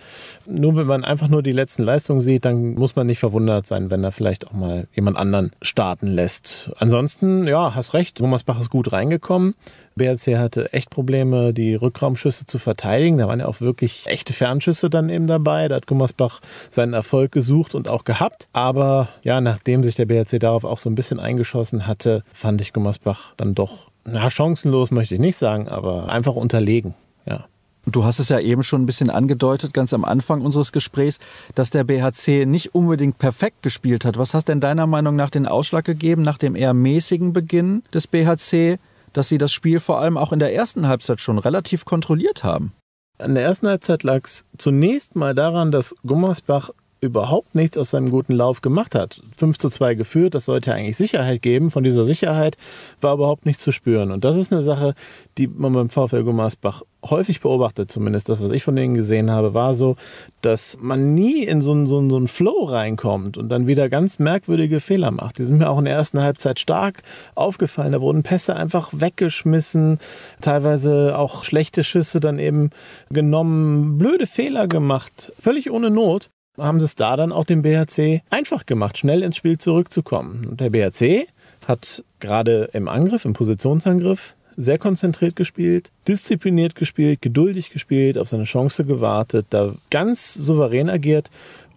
[0.46, 3.90] Nur wenn man einfach nur die letzten Leistungen sieht, dann muss man nicht verwundert sein,
[3.90, 6.70] wenn er vielleicht auch mal jemand anderen starten lässt.
[6.78, 9.54] Ansonsten, ja, hast recht, Thomas Bach ist gut reingekommen.
[9.96, 13.18] BRC hatte echt Probleme, die Rückraumschüsse zu verteidigen.
[13.18, 15.68] Da waren ja auch wirklich echte Fernschüsse dann eben dabei.
[15.68, 18.48] Da hat Gummersbach seinen Erfolg gesucht und auch gehabt.
[18.52, 22.72] Aber ja, nachdem sich der BRC darauf auch so ein bisschen eingeschossen hatte, fand ich
[22.72, 26.94] Gummersbach dann doch, na, chancenlos möchte ich nicht sagen, aber einfach unterlegen.
[27.26, 27.44] Ja.
[27.84, 31.18] Du hast es ja eben schon ein bisschen angedeutet, ganz am Anfang unseres Gesprächs,
[31.56, 34.18] dass der BHC nicht unbedingt perfekt gespielt hat.
[34.18, 38.06] Was hast denn deiner Meinung nach den Ausschlag gegeben nach dem eher mäßigen Beginn des
[38.06, 38.78] BHC?
[39.12, 42.72] Dass sie das Spiel vor allem auch in der ersten Halbzeit schon relativ kontrolliert haben.
[43.18, 46.70] In der ersten Halbzeit lag es zunächst mal daran, dass Gummersbach
[47.02, 49.20] überhaupt nichts aus seinem guten Lauf gemacht hat.
[49.36, 51.72] 5 zu 2 geführt, das sollte eigentlich Sicherheit geben.
[51.72, 52.56] Von dieser Sicherheit
[53.00, 54.12] war überhaupt nichts zu spüren.
[54.12, 54.94] Und das ist eine Sache,
[55.36, 59.52] die man beim VfL Gummersbach häufig beobachtet, zumindest das, was ich von denen gesehen habe,
[59.52, 59.96] war so,
[60.42, 63.88] dass man nie in so einen, so, einen, so einen Flow reinkommt und dann wieder
[63.88, 65.38] ganz merkwürdige Fehler macht.
[65.38, 67.02] Die sind mir auch in der ersten Halbzeit stark
[67.34, 67.90] aufgefallen.
[67.90, 69.98] Da wurden Pässe einfach weggeschmissen,
[70.40, 72.70] teilweise auch schlechte Schüsse dann eben
[73.10, 78.22] genommen, blöde Fehler gemacht, völlig ohne Not haben sie es da dann auch dem BHC
[78.30, 80.46] einfach gemacht, schnell ins Spiel zurückzukommen.
[80.50, 81.26] Und der BHC
[81.66, 88.44] hat gerade im Angriff, im Positionsangriff, sehr konzentriert gespielt, diszipliniert gespielt, geduldig gespielt, auf seine
[88.44, 91.30] Chance gewartet, da ganz souverän agiert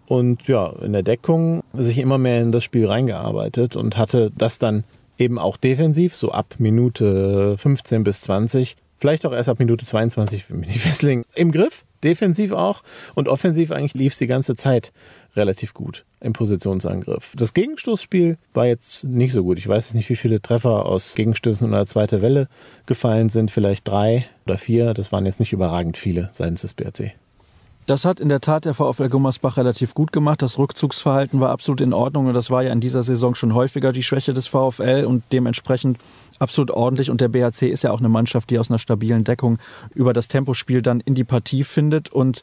[0.06, 4.58] und ja, in der Deckung sich immer mehr in das Spiel reingearbeitet und hatte das
[4.58, 4.84] dann
[5.18, 10.50] eben auch defensiv, so ab Minute 15 bis 20, vielleicht auch erst ab Minute 22,
[10.50, 12.82] wenn mich nicht festlegen, im Griff defensiv auch
[13.14, 14.92] und offensiv eigentlich lief es die ganze Zeit
[15.34, 17.34] relativ gut im Positionsangriff.
[17.36, 19.58] Das Gegenstoßspiel war jetzt nicht so gut.
[19.58, 22.48] Ich weiß nicht, wie viele Treffer aus Gegenstößen oder zweiter Welle
[22.86, 23.50] gefallen sind.
[23.50, 24.94] Vielleicht drei oder vier.
[24.94, 27.12] Das waren jetzt nicht überragend viele seitens des BRC.
[27.86, 30.42] Das hat in der Tat der VfL Gummersbach relativ gut gemacht.
[30.42, 33.92] Das Rückzugsverhalten war absolut in Ordnung und das war ja in dieser Saison schon häufiger
[33.92, 35.98] die Schwäche des VfL und dementsprechend
[36.40, 37.10] absolut ordentlich.
[37.10, 39.58] Und der BHC ist ja auch eine Mannschaft, die aus einer stabilen Deckung
[39.94, 42.08] über das Tempospiel dann in die Partie findet.
[42.10, 42.42] Und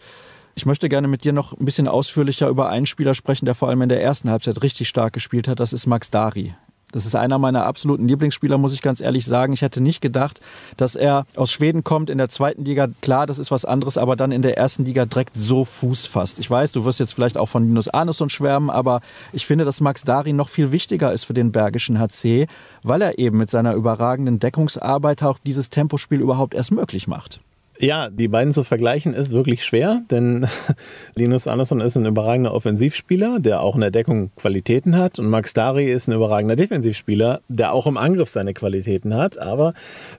[0.55, 3.69] ich möchte gerne mit dir noch ein bisschen ausführlicher über einen Spieler sprechen, der vor
[3.69, 5.59] allem in der ersten Halbzeit richtig stark gespielt hat.
[5.59, 6.55] Das ist Max Dari.
[6.93, 9.51] Das ist einer meiner absoluten Lieblingsspieler, muss ich ganz ehrlich sagen.
[9.51, 10.39] Ich hätte nicht gedacht,
[10.77, 12.87] dass er aus Schweden kommt, in der zweiten Liga.
[13.01, 16.39] Klar, das ist was anderes, aber dann in der ersten Liga direkt so Fuß fasst.
[16.39, 19.01] Ich weiß, du wirst jetzt vielleicht auch von Linus Arnesson schwärmen, aber
[19.33, 22.47] ich finde, dass Max Dari noch viel wichtiger ist für den Bergischen HC,
[22.83, 27.39] weil er eben mit seiner überragenden Deckungsarbeit auch dieses Tempospiel überhaupt erst möglich macht.
[27.79, 30.47] Ja, die beiden zu vergleichen ist wirklich schwer, denn
[31.15, 35.53] Linus Andersson ist ein überragender Offensivspieler, der auch in der Deckung Qualitäten hat und Max
[35.53, 39.39] Dari ist ein überragender Defensivspieler, der auch im Angriff seine Qualitäten hat.
[39.39, 39.73] Aber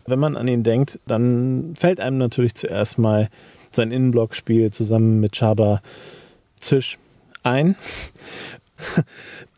[0.07, 3.29] wenn man an ihn denkt, dann fällt einem natürlich zuerst mal
[3.71, 5.81] sein Innenblockspiel zusammen mit Chaba
[6.59, 6.99] Zisch
[7.43, 7.77] ein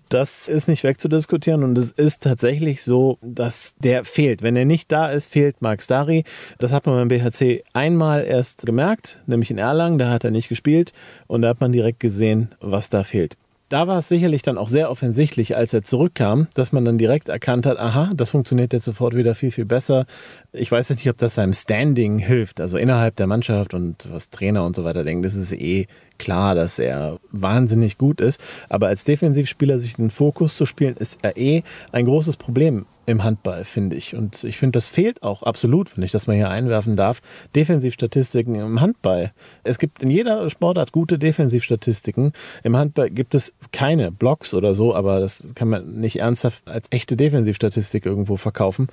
[0.08, 4.42] das ist nicht wegzudiskutieren und es ist tatsächlich so, dass der fehlt.
[4.42, 6.24] Wenn er nicht da ist, fehlt Max Dari.
[6.58, 10.48] Das hat man beim BHC einmal erst gemerkt, nämlich in Erlangen, da hat er nicht
[10.48, 10.92] gespielt
[11.26, 13.36] und da hat man direkt gesehen, was da fehlt.
[13.68, 17.28] Da war es sicherlich dann auch sehr offensichtlich, als er zurückkam, dass man dann direkt
[17.28, 20.06] erkannt hat, aha, das funktioniert jetzt sofort wieder viel, viel besser.
[20.52, 24.30] Ich weiß jetzt nicht, ob das seinem Standing hilft, also innerhalb der Mannschaft und was
[24.30, 25.24] Trainer und so weiter denken.
[25.24, 28.40] Das ist eh klar, dass er wahnsinnig gut ist.
[28.68, 33.22] Aber als Defensivspieler sich den Fokus zu spielen, ist er eh ein großes Problem im
[33.22, 34.14] Handball, finde ich.
[34.14, 37.22] Und ich finde, das fehlt auch absolut, wenn ich das mal hier einwerfen darf.
[37.54, 39.32] Defensivstatistiken im Handball.
[39.62, 42.32] Es gibt in jeder Sportart gute Defensivstatistiken.
[42.64, 46.88] Im Handball gibt es keine Blocks oder so, aber das kann man nicht ernsthaft als
[46.90, 48.88] echte Defensivstatistik irgendwo verkaufen.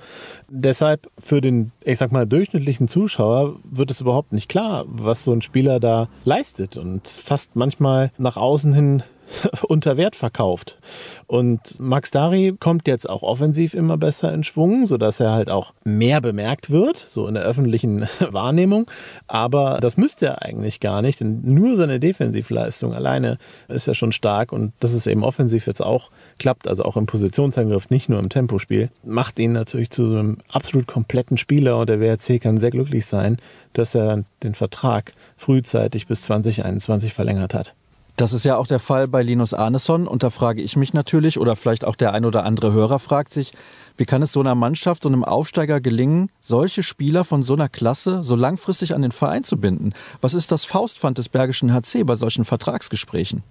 [0.48, 5.32] Deshalb für den, ich sag mal, durchschnittlichen Zuschauer wird es überhaupt nicht klar, was so
[5.32, 9.02] ein Spieler da leistet und fast manchmal nach außen hin
[9.68, 10.78] unter Wert verkauft.
[11.26, 15.72] Und Max Dari kommt jetzt auch offensiv immer besser in Schwung, sodass er halt auch
[15.84, 18.90] mehr bemerkt wird, so in der öffentlichen Wahrnehmung.
[19.26, 24.12] Aber das müsste er eigentlich gar nicht, denn nur seine Defensivleistung alleine ist ja schon
[24.12, 28.18] stark und dass es eben offensiv jetzt auch klappt, also auch im Positionsangriff, nicht nur
[28.18, 32.70] im Tempospiel, macht ihn natürlich zu einem absolut kompletten Spieler und der WRC kann sehr
[32.70, 33.38] glücklich sein,
[33.72, 37.74] dass er den Vertrag frühzeitig bis 2021 verlängert hat.
[38.16, 41.36] Das ist ja auch der Fall bei Linus Arneson und da frage ich mich natürlich
[41.40, 43.52] oder vielleicht auch der ein oder andere Hörer fragt sich,
[43.96, 47.68] wie kann es so einer Mannschaft, so einem Aufsteiger gelingen, solche Spieler von so einer
[47.68, 49.94] Klasse so langfristig an den Verein zu binden?
[50.20, 53.42] Was ist das Faustpfand des Bergischen HC bei solchen Vertragsgesprächen?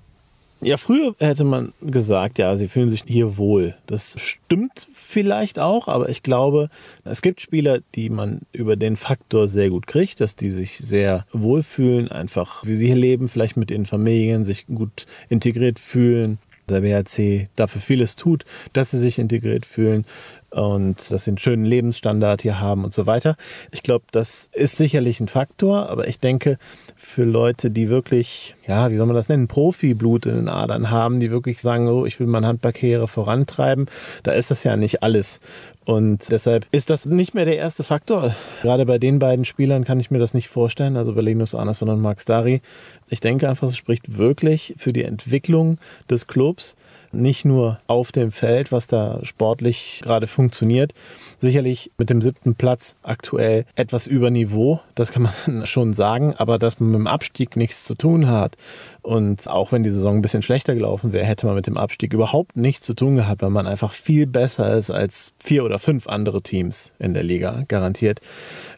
[0.63, 3.75] Ja, früher hätte man gesagt, ja, sie fühlen sich hier wohl.
[3.85, 6.69] Das stimmt vielleicht auch, aber ich glaube,
[7.03, 11.25] es gibt Spieler, die man über den Faktor sehr gut kriegt, dass die sich sehr
[11.33, 16.39] wohlfühlen, einfach wie sie hier leben, vielleicht mit ihren Familien, sich gut integriert fühlen.
[16.69, 20.05] Der WHC dafür vieles tut, dass sie sich integriert fühlen
[20.53, 23.35] und dass sie einen schönen Lebensstandard hier haben und so weiter.
[23.71, 26.57] Ich glaube, das ist sicherlich ein Faktor, aber ich denke,
[26.95, 31.19] für Leute, die wirklich, ja, wie soll man das nennen, Profiblut in den Adern haben,
[31.19, 33.87] die wirklich sagen, oh, ich will meine Handballkarriere vorantreiben,
[34.21, 35.39] da ist das ja nicht alles.
[35.85, 38.35] Und deshalb ist das nicht mehr der erste Faktor.
[38.61, 41.89] Gerade bei den beiden Spielern kann ich mir das nicht vorstellen, also bei Linus Arneson
[41.89, 42.61] und Max Dari.
[43.09, 45.77] Ich denke einfach, es spricht wirklich für die Entwicklung
[46.09, 46.75] des Clubs
[47.13, 50.93] nicht nur auf dem Feld, was da sportlich gerade funktioniert.
[51.39, 56.57] Sicherlich mit dem siebten Platz aktuell etwas über Niveau, das kann man schon sagen, aber
[56.57, 58.57] dass man mit dem Abstieg nichts zu tun hat.
[59.03, 62.13] Und auch wenn die Saison ein bisschen schlechter gelaufen wäre, hätte man mit dem Abstieg
[62.13, 66.07] überhaupt nichts zu tun gehabt, weil man einfach viel besser ist als vier oder fünf
[66.07, 68.21] andere Teams in der Liga, garantiert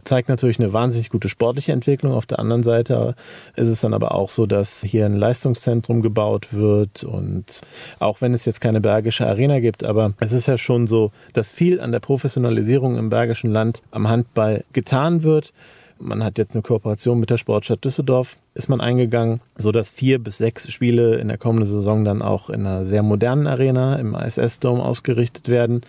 [0.06, 2.14] zeigt natürlich eine wahnsinnig gute sportliche Entwicklung.
[2.14, 3.16] Auf der anderen Seite
[3.56, 7.62] ist es dann aber auch so, dass hier ein Leistungszentrum gebaut wird und
[8.00, 11.52] auch wenn es jetzt keine Bergische Arena gibt, aber es ist ja schon so, dass
[11.52, 15.52] viel an der Professionalisierung im Bergischen Land am Handball getan wird.
[15.98, 20.38] Man hat jetzt eine Kooperation mit der Sportstadt Düsseldorf, ist man eingegangen, sodass vier bis
[20.38, 24.84] sechs Spiele in der kommenden Saison dann auch in einer sehr modernen Arena im ISS-Dome
[24.84, 25.82] ausgerichtet werden.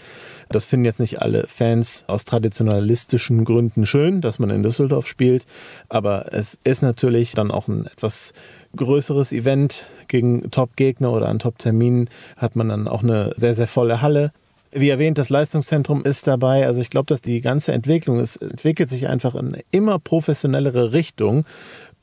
[0.49, 5.45] Das finden jetzt nicht alle Fans aus traditionalistischen Gründen schön, dass man in Düsseldorf spielt,
[5.89, 8.33] aber es ist natürlich dann auch ein etwas
[8.77, 14.03] größeres Event gegen Top-Gegner oder an Top-Terminen hat man dann auch eine sehr, sehr volle
[14.03, 14.33] Halle.
[14.73, 16.67] Wie erwähnt, das Leistungszentrum ist dabei.
[16.67, 21.45] Also ich glaube, dass die ganze Entwicklung, es entwickelt sich einfach in immer professionellere Richtung.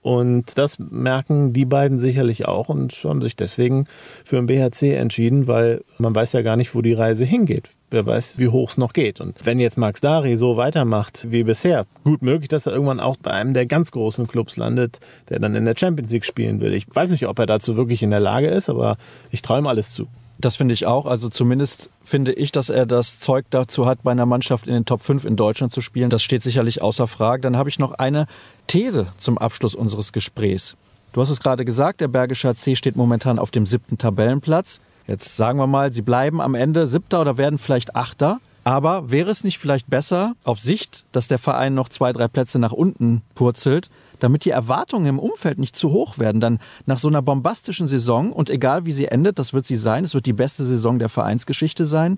[0.01, 3.87] Und das merken die beiden sicherlich auch und haben sich deswegen
[4.25, 7.69] für ein BHC entschieden, weil man weiß ja gar nicht, wo die Reise hingeht.
[7.89, 9.21] Wer weiß, wie hoch es noch geht.
[9.21, 13.15] Und wenn jetzt Max Dari so weitermacht wie bisher, gut möglich, dass er irgendwann auch
[13.15, 14.99] bei einem der ganz großen Clubs landet,
[15.29, 16.73] der dann in der Champions League spielen will.
[16.73, 18.97] Ich weiß nicht, ob er dazu wirklich in der Lage ist, aber
[19.31, 20.07] ich träume alles zu.
[20.43, 21.05] Das finde ich auch.
[21.05, 24.83] Also zumindest finde ich, dass er das Zeug dazu hat, bei einer Mannschaft in den
[24.83, 26.09] Top 5 in Deutschland zu spielen.
[26.09, 27.43] Das steht sicherlich außer Frage.
[27.43, 28.27] Dann habe ich noch eine
[28.67, 30.75] These zum Abschluss unseres Gesprächs.
[31.13, 34.81] Du hast es gerade gesagt, der Bergische HC steht momentan auf dem siebten Tabellenplatz.
[35.07, 38.41] Jetzt sagen wir mal, sie bleiben am Ende siebter oder werden vielleicht achter.
[38.65, 42.59] Aber wäre es nicht vielleicht besser auf Sicht, dass der Verein noch zwei, drei Plätze
[42.59, 43.89] nach unten purzelt,
[44.23, 46.39] damit die Erwartungen im Umfeld nicht zu hoch werden.
[46.39, 50.05] Dann nach so einer bombastischen Saison und egal wie sie endet, das wird sie sein,
[50.05, 52.17] es wird die beste Saison der Vereinsgeschichte sein,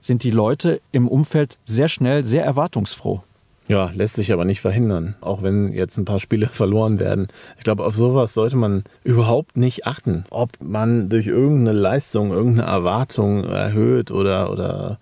[0.00, 3.22] sind die Leute im Umfeld sehr schnell sehr erwartungsfroh.
[3.66, 7.28] Ja, lässt sich aber nicht verhindern, auch wenn jetzt ein paar Spiele verloren werden.
[7.56, 10.24] Ich glaube, auf sowas sollte man überhaupt nicht achten.
[10.30, 14.98] Ob man durch irgendeine Leistung, irgendeine Erwartung erhöht oder, oder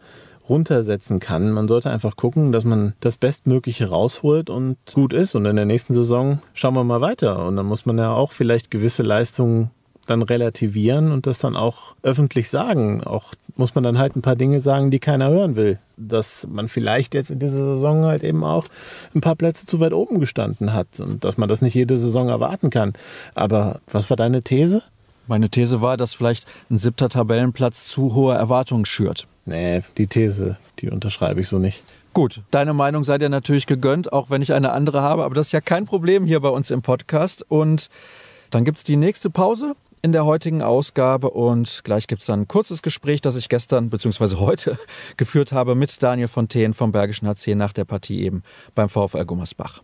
[0.52, 1.50] runtersetzen kann.
[1.50, 5.34] Man sollte einfach gucken, dass man das Bestmögliche rausholt und gut ist.
[5.34, 7.46] Und in der nächsten Saison schauen wir mal weiter.
[7.46, 9.70] Und dann muss man ja auch vielleicht gewisse Leistungen
[10.06, 13.02] dann relativieren und das dann auch öffentlich sagen.
[13.02, 15.78] Auch muss man dann halt ein paar Dinge sagen, die keiner hören will.
[15.96, 18.66] Dass man vielleicht jetzt in dieser Saison halt eben auch
[19.14, 22.28] ein paar Plätze zu weit oben gestanden hat und dass man das nicht jede Saison
[22.28, 22.92] erwarten kann.
[23.34, 24.82] Aber was war deine These?
[25.26, 29.26] Meine These war, dass vielleicht ein siebter Tabellenplatz zu hohe Erwartungen schürt.
[29.44, 31.82] Nee, die These, die unterschreibe ich so nicht.
[32.14, 35.46] Gut, deine Meinung sei dir natürlich gegönnt, auch wenn ich eine andere habe, aber das
[35.46, 37.44] ist ja kein Problem hier bei uns im Podcast.
[37.48, 37.88] Und
[38.50, 42.42] dann gibt es die nächste Pause in der heutigen Ausgabe und gleich gibt es dann
[42.42, 44.36] ein kurzes Gespräch, das ich gestern bzw.
[44.36, 44.78] heute
[45.16, 48.42] geführt habe mit Daniel Fontaine vom Bergischen HC nach der Partie eben
[48.74, 49.82] beim VfL Gummersbach.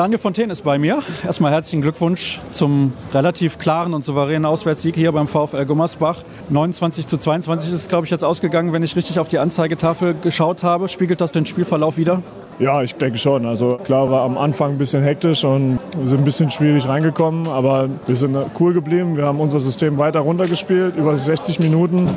[0.00, 1.02] Daniel Fontaine ist bei mir.
[1.26, 6.22] Erstmal herzlichen Glückwunsch zum relativ klaren und souveränen Auswärtssieg hier beim VfL Gummersbach.
[6.48, 10.62] 29 zu 22 ist, glaube ich, jetzt ausgegangen, wenn ich richtig auf die Anzeigetafel geschaut
[10.62, 10.88] habe.
[10.88, 12.22] Spiegelt das den Spielverlauf wieder?
[12.60, 13.44] Ja, ich denke schon.
[13.44, 17.48] Also klar war am Anfang ein bisschen hektisch und wir sind ein bisschen schwierig reingekommen,
[17.48, 19.16] aber wir sind cool geblieben.
[19.18, 22.08] Wir haben unser System weiter runtergespielt, über 60 Minuten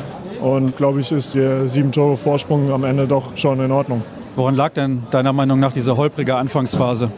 [0.42, 4.04] und glaube ich, ist der sieben Tore Vorsprung am Ende doch schon in Ordnung.
[4.36, 7.12] Woran lag denn deiner Meinung nach diese holprige Anfangsphase?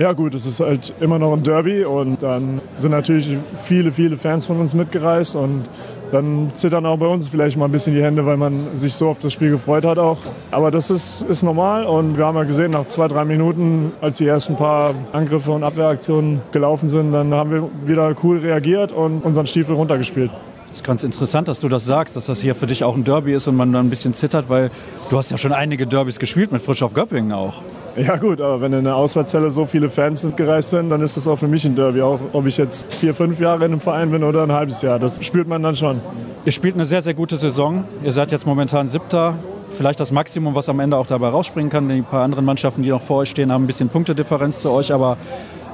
[0.00, 4.16] Ja gut, es ist halt immer noch ein Derby und dann sind natürlich viele, viele
[4.16, 5.64] Fans von uns mitgereist und
[6.10, 9.10] dann zittern auch bei uns vielleicht mal ein bisschen die Hände, weil man sich so
[9.10, 10.16] auf das Spiel gefreut hat auch.
[10.52, 14.16] Aber das ist, ist normal und wir haben ja gesehen, nach zwei, drei Minuten, als
[14.16, 19.22] die ersten paar Angriffe und Abwehraktionen gelaufen sind, dann haben wir wieder cool reagiert und
[19.22, 20.30] unseren Stiefel runtergespielt.
[20.70, 23.04] Das ist ganz interessant, dass du das sagst, dass das hier für dich auch ein
[23.04, 24.70] Derby ist und man dann ein bisschen zittert, weil
[25.10, 27.60] du hast ja schon einige Derbys gespielt mit Frisch auf Göppingen auch.
[28.00, 31.28] Ja gut, aber wenn in der Auswärtszelle so viele Fans mitgereist sind, dann ist das
[31.28, 32.00] auch für mich ein Derby.
[32.00, 34.98] Auch ob ich jetzt vier, fünf Jahre in einem Verein bin oder ein halbes Jahr.
[34.98, 36.00] Das spürt man dann schon.
[36.46, 37.84] Ihr spielt eine sehr, sehr gute Saison.
[38.02, 39.34] Ihr seid jetzt momentan Siebter.
[39.72, 41.90] Vielleicht das Maximum, was am Ende auch dabei rausspringen kann.
[41.90, 44.94] Die paar anderen Mannschaften, die noch vor euch stehen, haben ein bisschen Punktedifferenz zu euch.
[44.94, 45.18] Aber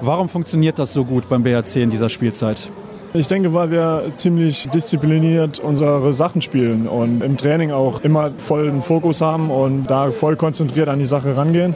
[0.00, 2.68] warum funktioniert das so gut beim BHC in dieser Spielzeit?
[3.18, 8.82] Ich denke, weil wir ziemlich diszipliniert unsere Sachen spielen und im Training auch immer vollen
[8.82, 11.74] Fokus haben und da voll konzentriert an die Sache rangehen.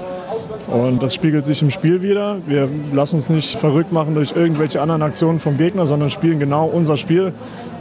[0.70, 2.36] Und das spiegelt sich im Spiel wieder.
[2.46, 6.66] Wir lassen uns nicht verrückt machen durch irgendwelche anderen Aktionen vom Gegner, sondern spielen genau
[6.66, 7.32] unser Spiel.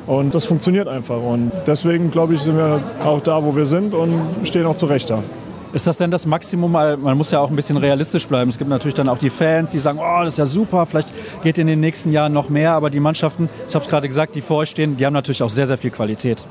[0.07, 1.21] Und das funktioniert einfach.
[1.21, 5.09] Und deswegen, glaube ich, sind wir auch da, wo wir sind und stehen auch zurecht
[5.09, 5.21] da.
[5.71, 6.71] Ist das denn das Maximum?
[6.71, 8.49] Man muss ja auch ein bisschen realistisch bleiben.
[8.49, 11.13] Es gibt natürlich dann auch die Fans, die sagen, oh, das ist ja super, vielleicht
[11.43, 12.71] geht in den nächsten Jahren noch mehr.
[12.71, 15.43] Aber die Mannschaften, ich habe es gerade gesagt, die vor euch stehen, die haben natürlich
[15.43, 16.43] auch sehr, sehr viel Qualität.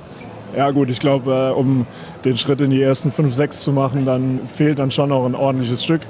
[0.56, 1.84] Ja gut, ich glaube, äh, um
[2.24, 5.34] den Schritt in die ersten 5, 6 zu machen, dann fehlt dann schon noch ein
[5.34, 6.02] ordentliches Stück.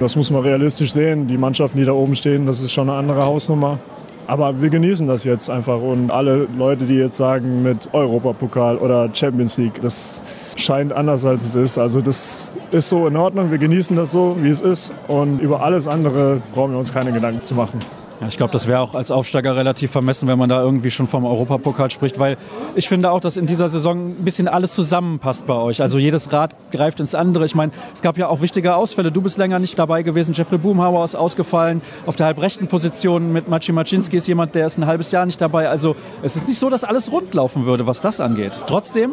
[0.00, 1.28] Das muss man realistisch sehen.
[1.28, 3.78] Die Mannschaften, die da oben stehen, das ist schon eine andere Hausnummer.
[4.26, 9.10] Aber wir genießen das jetzt einfach und alle Leute, die jetzt sagen mit Europapokal oder
[9.12, 10.22] Champions League, das
[10.56, 11.78] scheint anders als es ist.
[11.78, 15.62] Also das ist so in Ordnung, wir genießen das so, wie es ist und über
[15.62, 17.80] alles andere brauchen wir uns keine Gedanken zu machen.
[18.20, 21.08] Ja, ich glaube, das wäre auch als Aufsteiger relativ vermessen, wenn man da irgendwie schon
[21.08, 22.36] vom Europapokal spricht, weil
[22.76, 25.82] ich finde auch, dass in dieser Saison ein bisschen alles zusammenpasst bei euch.
[25.82, 27.44] Also jedes Rad greift ins andere.
[27.44, 29.10] Ich meine, es gab ja auch wichtige Ausfälle.
[29.10, 30.32] Du bist länger nicht dabei gewesen.
[30.32, 31.82] Jeffrey Boomhauer ist ausgefallen.
[32.06, 35.40] Auf der halbrechten Position mit Maciej Maczynski ist jemand, der ist ein halbes Jahr nicht
[35.40, 35.68] dabei.
[35.68, 38.60] Also es ist nicht so, dass alles rund laufen würde, was das angeht.
[38.66, 39.10] Trotzdem,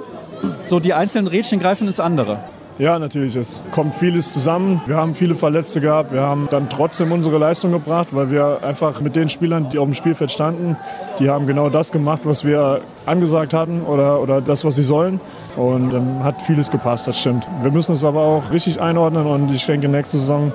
[0.63, 2.39] so die einzelnen Rädchen greifen ins andere.
[2.81, 3.35] Ja, natürlich.
[3.35, 4.81] Es kommt vieles zusammen.
[4.87, 6.11] Wir haben viele Verletzte gehabt.
[6.11, 9.85] Wir haben dann trotzdem unsere Leistung gebracht, weil wir einfach mit den Spielern, die auf
[9.85, 10.77] dem Spielfeld standen,
[11.19, 15.19] die haben genau das gemacht, was wir angesagt hatten oder, oder das, was sie sollen.
[15.57, 17.47] Und dann hat vieles gepasst, das stimmt.
[17.61, 20.51] Wir müssen es aber auch richtig einordnen und ich denke, nächste Saison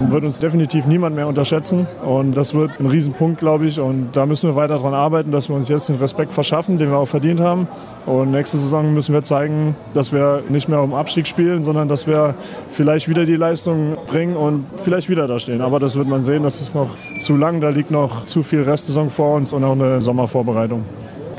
[0.00, 1.86] wird uns definitiv niemand mehr unterschätzen.
[2.04, 3.80] Und das wird ein Riesenpunkt, glaube ich.
[3.80, 6.90] Und da müssen wir weiter daran arbeiten, dass wir uns jetzt den Respekt verschaffen, den
[6.90, 7.66] wir auch verdient haben.
[8.06, 12.06] Und nächste Saison müssen wir zeigen, dass wir nicht mehr um Abstieg spielen, sondern dass
[12.06, 12.34] wir
[12.70, 15.60] vielleicht wieder die Leistung bringen und vielleicht wieder da stehen.
[15.60, 17.60] Aber das wird man sehen, das ist noch zu lang.
[17.60, 20.84] Da liegt noch zu viel Restsaison vor uns und auch eine Sommervorbereitung.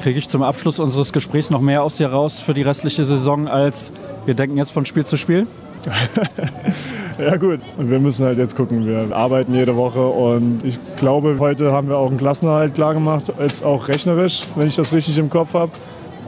[0.02, 3.48] Kriege ich zum Abschluss unseres Gesprächs noch mehr aus dir raus für die restliche Saison,
[3.48, 3.92] als
[4.26, 5.48] wir denken jetzt von Spiel zu Spiel?
[7.20, 8.88] Ja gut, und wir müssen halt jetzt gucken.
[8.88, 13.34] Wir arbeiten jede Woche und ich glaube, heute haben wir auch einen Klassenerhalt klar gemacht,
[13.40, 15.72] jetzt auch rechnerisch, wenn ich das richtig im Kopf habe.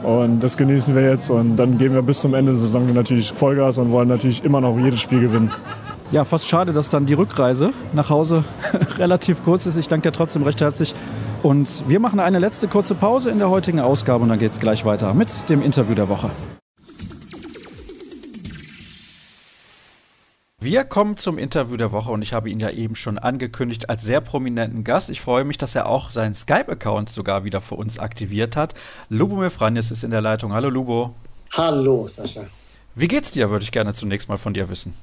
[0.02, 3.32] Und das genießen wir jetzt und dann geben wir bis zum Ende der Saison natürlich
[3.32, 5.50] Vollgas und wollen natürlich immer noch jedes Spiel gewinnen.
[6.10, 8.44] Ja, fast schade, dass dann die Rückreise nach Hause
[8.98, 9.78] relativ kurz ist.
[9.78, 10.94] Ich danke dir trotzdem recht herzlich.
[11.42, 14.60] Und wir machen eine letzte kurze Pause in der heutigen Ausgabe und dann geht es
[14.60, 16.28] gleich weiter mit dem Interview der Woche.
[20.64, 24.02] Wir kommen zum Interview der Woche und ich habe ihn ja eben schon angekündigt als
[24.04, 25.10] sehr prominenten Gast.
[25.10, 28.74] Ich freue mich, dass er auch seinen Skype-Account sogar wieder für uns aktiviert hat.
[29.08, 30.52] Lubomir Franjes ist in der Leitung.
[30.52, 31.16] Hallo Lubo.
[31.50, 32.44] Hallo Sascha.
[32.94, 34.94] Wie geht's dir, würde ich gerne zunächst mal von dir wissen.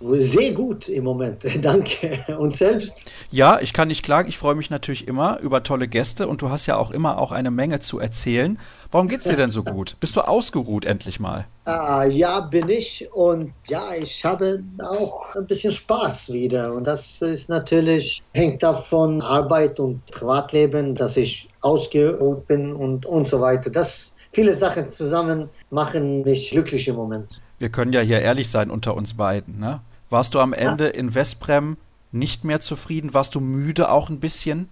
[0.00, 2.24] Sehr gut im Moment, danke.
[2.38, 3.10] Und selbst?
[3.30, 4.28] Ja, ich kann nicht klagen.
[4.28, 7.32] Ich freue mich natürlich immer über tolle Gäste und du hast ja auch immer auch
[7.32, 8.58] eine Menge zu erzählen.
[8.92, 9.96] Warum geht's dir denn so gut?
[9.98, 11.46] Bist du ausgeruht endlich mal?
[11.64, 17.20] Ah, ja, bin ich und ja, ich habe auch ein bisschen Spaß wieder und das
[17.20, 23.68] ist natürlich hängt davon Arbeit und Privatleben, dass ich ausgeruht bin und und so weiter.
[23.68, 27.42] Das viele Sachen zusammen machen mich glücklich im Moment.
[27.58, 29.80] Wir können ja hier ehrlich sein unter uns beiden, ne?
[30.10, 30.90] Warst du am Ende ja.
[30.90, 31.76] in Westbrem
[32.12, 33.14] nicht mehr zufrieden?
[33.14, 34.68] Warst du müde auch ein bisschen?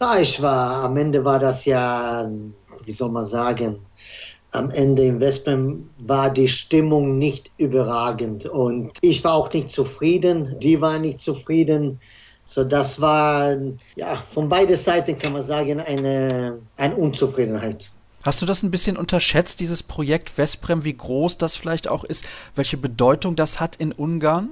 [0.00, 2.28] Ja, ich war, am Ende war das ja,
[2.84, 3.80] wie soll man sagen,
[4.52, 10.56] am Ende in Westbrem war die Stimmung nicht überragend und ich war auch nicht zufrieden,
[10.58, 12.00] die war nicht zufrieden.
[12.44, 13.56] So, das war
[13.94, 17.90] ja von beiden Seiten kann man sagen eine, eine Unzufriedenheit.
[18.22, 22.24] Hast du das ein bisschen unterschätzt, dieses Projekt Vesprem, wie groß das vielleicht auch ist,
[22.54, 24.50] welche Bedeutung das hat in Ungarn?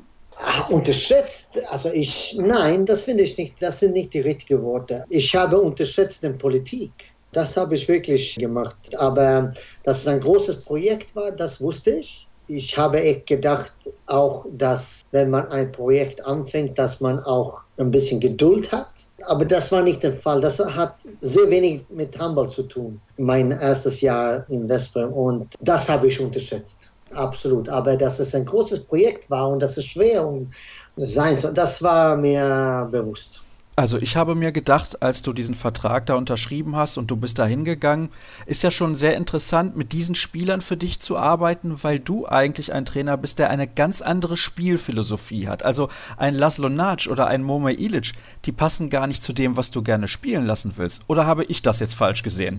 [0.71, 5.05] Unterschätzt, also ich, nein, das finde ich nicht, das sind nicht die richtigen Worte.
[5.09, 6.93] Ich habe unterschätzt in Politik.
[7.33, 8.77] Das habe ich wirklich gemacht.
[8.97, 12.27] Aber dass es ein großes Projekt war, das wusste ich.
[12.51, 13.73] Ich habe echt gedacht,
[14.07, 18.89] auch, dass wenn man ein Projekt anfängt, dass man auch ein bisschen Geduld hat.
[19.27, 20.41] Aber das war nicht der Fall.
[20.41, 23.01] Das hat sehr wenig mit Handball zu tun.
[23.19, 26.91] Mein erstes Jahr in Westbrem und das habe ich unterschätzt.
[27.15, 27.69] Absolut.
[27.69, 30.29] Aber dass es ein großes Projekt war und dass es schwer
[30.97, 33.41] sein soll, das war mir bewusst.
[33.79, 37.39] Also ich habe mir gedacht, als du diesen Vertrag da unterschrieben hast und du bist
[37.39, 38.09] da hingegangen,
[38.45, 42.73] ist ja schon sehr interessant, mit diesen Spielern für dich zu arbeiten, weil du eigentlich
[42.73, 45.63] ein Trainer bist, der eine ganz andere Spielphilosophie hat.
[45.63, 48.15] Also ein Laszlo Nac oder ein Mome Ilic,
[48.47, 51.03] die passen gar nicht zu dem, was du gerne spielen lassen willst.
[51.07, 52.59] Oder habe ich das jetzt falsch gesehen?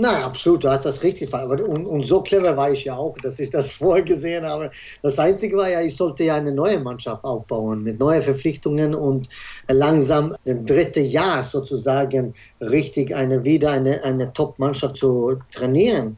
[0.00, 3.40] Nein, absolut, du hast das richtig und, und so clever war ich ja auch, dass
[3.40, 4.70] ich das vorgesehen habe.
[5.02, 9.28] Das Einzige war ja, ich sollte ja eine neue Mannschaft aufbauen mit neuen Verpflichtungen und
[9.66, 16.16] langsam ein drittes Jahr sozusagen richtig eine, wieder eine, eine Top-Mannschaft zu trainieren.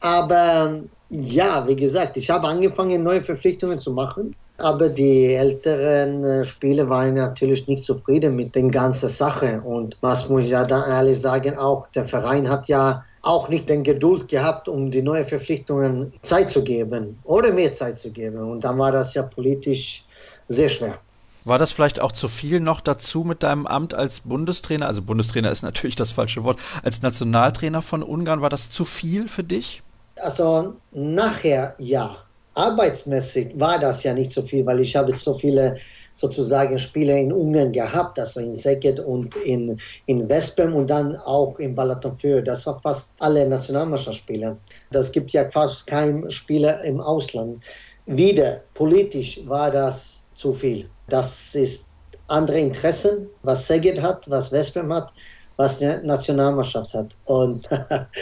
[0.00, 4.36] Aber ja, wie gesagt, ich habe angefangen, neue Verpflichtungen zu machen.
[4.58, 9.62] Aber die älteren äh, Spieler waren natürlich nicht zufrieden mit der ganzen Sache.
[9.62, 13.68] Und was muss ich ja da ehrlich sagen, auch der Verein hat ja auch nicht
[13.68, 18.38] den Geduld gehabt, um die neuen Verpflichtungen Zeit zu geben oder mehr Zeit zu geben.
[18.38, 20.04] Und dann war das ja politisch
[20.48, 20.98] sehr schwer.
[21.44, 24.86] War das vielleicht auch zu viel noch dazu mit deinem Amt als Bundestrainer?
[24.86, 26.58] Also Bundestrainer ist natürlich das falsche Wort.
[26.84, 29.82] Als Nationaltrainer von Ungarn, war das zu viel für dich?
[30.16, 32.16] Also nachher ja.
[32.54, 35.78] Arbeitsmäßig war das ja nicht so viel, weil ich habe so viele
[36.12, 41.58] sozusagen Spiele in Ungarn gehabt, also in Szeged und in, in Wespem und dann auch
[41.58, 42.42] in Balatonfür.
[42.42, 44.56] Das war fast alle Nationalmannschaftsspiele.
[44.90, 47.60] Das gibt ja fast keinen Spieler im Ausland.
[48.06, 50.88] Wieder politisch war das zu viel.
[51.08, 51.90] Das ist
[52.28, 55.12] andere Interessen, was Szeged hat, was Wespem hat,
[55.56, 57.14] was die Nationalmannschaft hat.
[57.26, 57.68] Und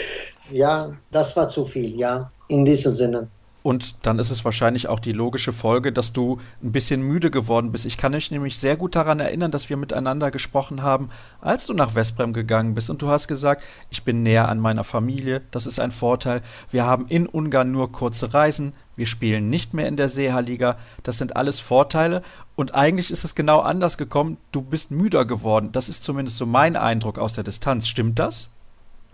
[0.51, 3.29] ja, das war zu viel, ja, in diesem Sinne.
[3.63, 7.73] Und dann ist es wahrscheinlich auch die logische Folge, dass du ein bisschen müde geworden
[7.73, 7.85] bist.
[7.85, 11.75] Ich kann mich nämlich sehr gut daran erinnern, dass wir miteinander gesprochen haben, als du
[11.75, 12.89] nach Westbrem gegangen bist.
[12.89, 16.43] Und du hast gesagt, ich bin näher an meiner Familie, das ist ein Vorteil.
[16.71, 20.77] Wir haben in Ungarn nur kurze Reisen, wir spielen nicht mehr in der Seeha-Liga.
[21.03, 22.23] Das sind alles Vorteile.
[22.55, 24.37] Und eigentlich ist es genau anders gekommen.
[24.53, 25.73] Du bist müder geworden.
[25.73, 27.89] Das ist zumindest so mein Eindruck aus der Distanz.
[27.89, 28.51] Stimmt das?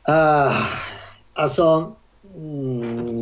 [0.08, 0.50] Uh,
[1.34, 1.96] also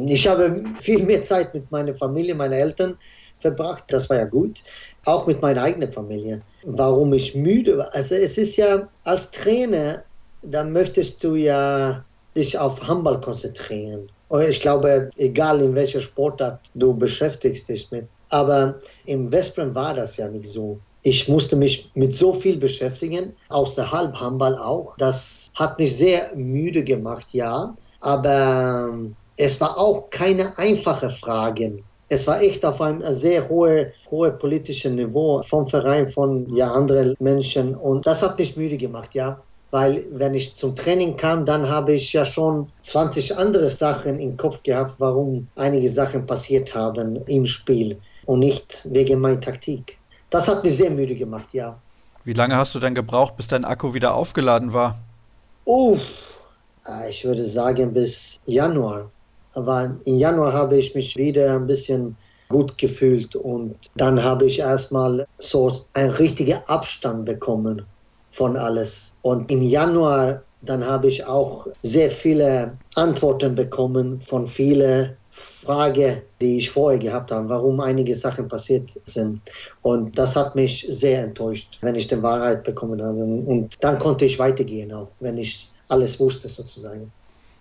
[0.09, 2.99] ich habe viel mehr Zeit mit meiner Familie, meinen Eltern
[3.39, 3.85] verbracht.
[3.89, 4.63] Das war ja gut.
[5.05, 6.43] Auch mit meiner eigenen Familie.
[6.65, 7.95] Warum ich müde war.
[7.95, 10.03] Also es ist ja als Trainer,
[10.43, 12.05] da möchtest du ja
[12.37, 14.09] dich auf Handball konzentrieren.
[14.29, 18.09] Und ich glaube, egal in welcher Sportart du beschäftigst dich mit.
[18.31, 20.81] Aber im Westbrem war das ja nicht so.
[21.03, 24.97] Ich musste mich mit so viel beschäftigen, außerhalb Handball auch.
[24.97, 27.75] Das hat mich sehr müde gemacht, ja.
[28.05, 31.79] Aber ähm, es war auch keine einfache Frage.
[32.11, 37.17] Es war echt auf einem sehr hohen hohe politischen Niveau vom Verein, von ja, anderen
[37.19, 37.75] Menschen.
[37.75, 39.41] Und das hat mich müde gemacht, ja.
[39.71, 44.37] Weil wenn ich zum Training kam, dann habe ich ja schon 20 andere Sachen im
[44.37, 49.99] Kopf gehabt, warum einige Sachen passiert haben im Spiel und nicht wegen meiner Taktik.
[50.29, 51.77] Das hat mich sehr müde gemacht, ja.
[52.23, 54.99] Wie lange hast du denn gebraucht, bis dein Akku wieder aufgeladen war?
[55.65, 56.01] Uff,
[57.09, 59.11] ich würde sagen bis Januar.
[59.55, 62.17] Aber im Januar habe ich mich wieder ein bisschen
[62.49, 67.83] gut gefühlt und dann habe ich erstmal so einen richtigen Abstand bekommen
[68.33, 69.17] von alles.
[69.23, 76.59] Und im Januar dann habe ich auch sehr viele Antworten bekommen von vielen Fragen, die
[76.59, 79.41] ich vorher gehabt habe, warum einige Sachen passiert sind.
[79.83, 83.25] Und das hat mich sehr enttäuscht, wenn ich die Wahrheit bekommen habe.
[83.25, 87.13] Und dann konnte ich weitergehen, auch wenn ich alles wusste sozusagen.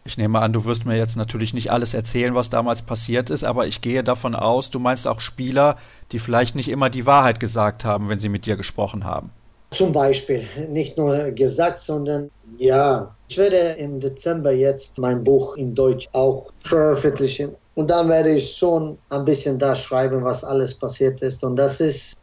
[0.05, 3.45] Ich nehme an, du wirst mir jetzt natürlich nicht alles erzählen, was damals passiert ist,
[3.45, 5.77] aber ich gehe davon aus, du meinst auch Spieler,
[6.11, 9.31] die vielleicht nicht immer die Wahrheit gesagt haben, wenn sie mit dir gesprochen haben.
[9.71, 15.73] Zum Beispiel, nicht nur gesagt, sondern ja, ich werde im Dezember jetzt mein Buch in
[15.73, 17.55] Deutsch auch veröffentlichen.
[17.75, 21.43] Und dann werde ich schon ein bisschen da schreiben, was alles passiert ist.
[21.43, 22.15] Und das ist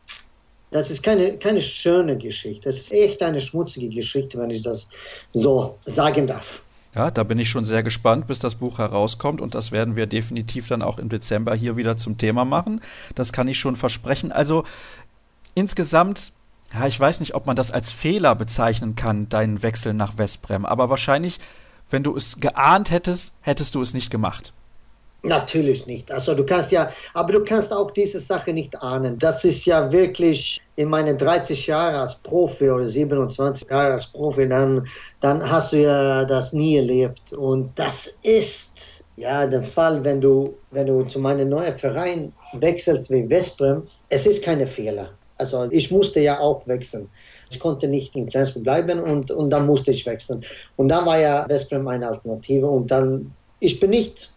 [0.71, 2.68] das ist keine, keine schöne Geschichte.
[2.68, 4.89] Das ist echt eine schmutzige Geschichte, wenn ich das
[5.33, 6.62] so sagen darf.
[6.95, 10.07] Ja, da bin ich schon sehr gespannt, bis das Buch herauskommt und das werden wir
[10.07, 12.81] definitiv dann auch im Dezember hier wieder zum Thema machen.
[13.14, 14.33] Das kann ich schon versprechen.
[14.33, 14.64] Also
[15.55, 16.33] insgesamt
[16.73, 20.64] Ja, ich weiß nicht, ob man das als Fehler bezeichnen kann, deinen Wechsel nach Westbrem,
[20.64, 21.39] aber wahrscheinlich,
[21.91, 24.53] wenn du es geahnt hättest, hättest du es nicht gemacht.
[25.23, 26.11] Natürlich nicht.
[26.11, 29.18] Also du kannst ja, aber du kannst auch diese Sache nicht ahnen.
[29.18, 34.49] Das ist ja wirklich in meinen 30 Jahren als Profi oder 27 Jahre als Profi,
[34.49, 34.87] dann,
[35.21, 37.35] dann hast du ja das nie erlebt.
[37.35, 43.11] Und das ist ja der Fall, wenn du, wenn du zu meinem neuen Verein wechselst
[43.11, 43.87] wie Westbrem.
[44.09, 45.11] Es ist keine Fehler.
[45.37, 47.11] Also ich musste ja auch wechseln.
[47.51, 50.43] Ich konnte nicht in Flensburg bleiben und, und dann musste ich wechseln.
[50.77, 54.33] Und dann war ja Westbrem eine Alternative und dann, ich bin nicht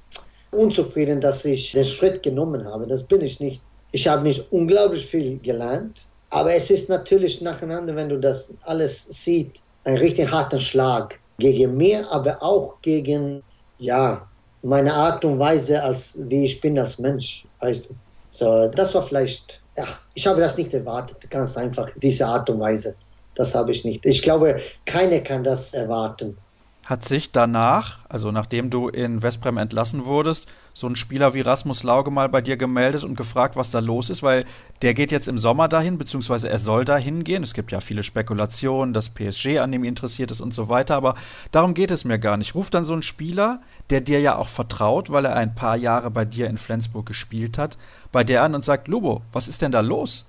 [0.54, 2.88] unzufrieden, dass ich den Schritt genommen habe.
[2.88, 3.62] Das bin ich nicht.
[3.92, 9.06] Ich habe mich unglaublich viel gelernt, aber es ist natürlich nacheinander, wenn du das alles
[9.10, 13.44] siehst, ein richtig harter Schlag gegen mir, aber auch gegen,
[13.78, 14.28] ja,
[14.64, 17.96] meine Art und Weise, als wie ich bin als Mensch, weißt du.
[18.30, 19.86] So, das war vielleicht, ja,
[20.16, 22.96] ich habe das nicht erwartet, ganz einfach, diese Art und Weise.
[23.36, 24.06] Das habe ich nicht.
[24.06, 26.38] Ich glaube, keiner kann das erwarten
[26.86, 31.84] hat sich danach, also nachdem du in Westbrem entlassen wurdest, so ein Spieler wie Rasmus
[31.84, 34.44] Lauge mal bei dir gemeldet und gefragt, was da los ist, weil
[34.82, 37.44] der geht jetzt im Sommer dahin, beziehungsweise er soll dahin gehen.
[37.44, 41.16] Es gibt ja viele Spekulationen, dass PSG an ihm interessiert ist und so weiter, aber
[41.52, 42.54] darum geht es mir gar nicht.
[42.54, 46.12] Ruft dann so ein Spieler, der dir ja auch vertraut, weil er ein paar Jahre
[46.12, 47.78] bei dir in Flensburg gespielt hat,
[48.12, 50.26] bei dir an und sagt, Lubo, was ist denn da los?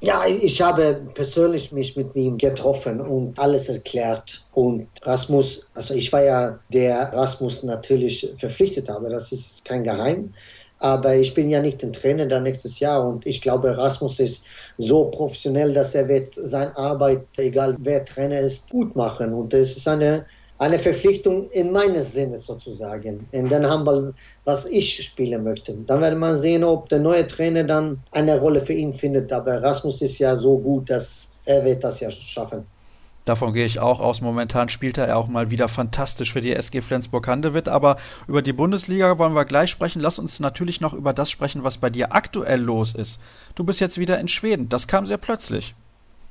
[0.00, 4.46] Ja, ich habe persönlich mich mit ihm getroffen und alles erklärt.
[4.52, 10.32] Und Rasmus, also ich war ja der Rasmus natürlich verpflichtet habe, das ist kein Geheim.
[10.78, 14.44] Aber ich bin ja nicht ein Trainer da nächstes Jahr und ich glaube, Rasmus ist
[14.76, 19.32] so professionell, dass er wird seine Arbeit, egal wer Trainer ist, gut machen.
[19.32, 20.24] Und es ist eine
[20.58, 24.12] eine Verpflichtung in meinem Sinne sozusagen, in den Handball,
[24.44, 25.72] was ich spielen möchte.
[25.86, 29.32] Dann wird man sehen, ob der neue Trainer dann eine Rolle für ihn findet.
[29.32, 32.66] Aber Rasmus ist ja so gut, dass er wird das ja schaffen.
[33.24, 34.20] Davon gehe ich auch aus.
[34.22, 37.68] Momentan spielt er auch mal wieder fantastisch für die SG Flensburg-Handewitt.
[37.68, 40.00] Aber über die Bundesliga wollen wir gleich sprechen.
[40.00, 43.20] Lass uns natürlich noch über das sprechen, was bei dir aktuell los ist.
[43.54, 44.68] Du bist jetzt wieder in Schweden.
[44.70, 45.74] Das kam sehr plötzlich.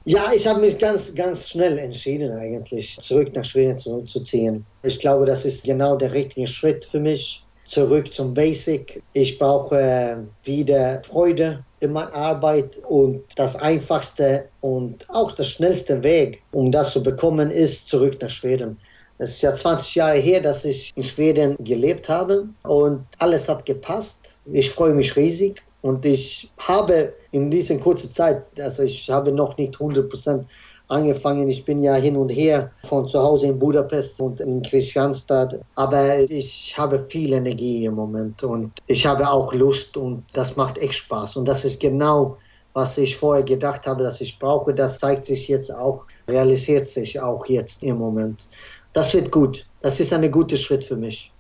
[0.06, 4.66] Ja, ich habe mich ganz, ganz schnell entschieden, eigentlich zurück nach Schweden zurückzuziehen.
[4.84, 7.44] Ich glaube, das ist genau der richtige Schritt für mich.
[7.66, 9.04] Zurück zum Basic.
[9.12, 16.02] Ich brauche äh, wieder Freude in meiner Arbeit und das einfachste und auch das schnellste
[16.02, 18.78] Weg, um das zu bekommen, ist zurück nach Schweden.
[19.18, 23.66] Es ist ja 20 Jahre her, dass ich in Schweden gelebt habe und alles hat
[23.66, 24.38] gepasst.
[24.54, 29.58] Ich freue mich riesig und ich habe in dieser kurzen Zeit, also ich habe noch
[29.58, 30.46] nicht 100 Prozent
[30.88, 31.50] angefangen.
[31.50, 35.60] Ich bin ja hin und her von zu Hause in Budapest und in Kristianstad.
[35.76, 40.78] Aber ich habe viel Energie im Moment und ich habe auch Lust und das macht
[40.78, 41.38] echt Spaß.
[41.38, 42.38] Und das ist genau,
[42.74, 44.74] was ich vorher gedacht habe, dass ich brauche.
[44.74, 48.48] Das zeigt sich jetzt auch, realisiert sich auch jetzt im Moment.
[48.94, 49.66] Das wird gut.
[49.82, 51.32] Das ist ein guter Schritt für mich.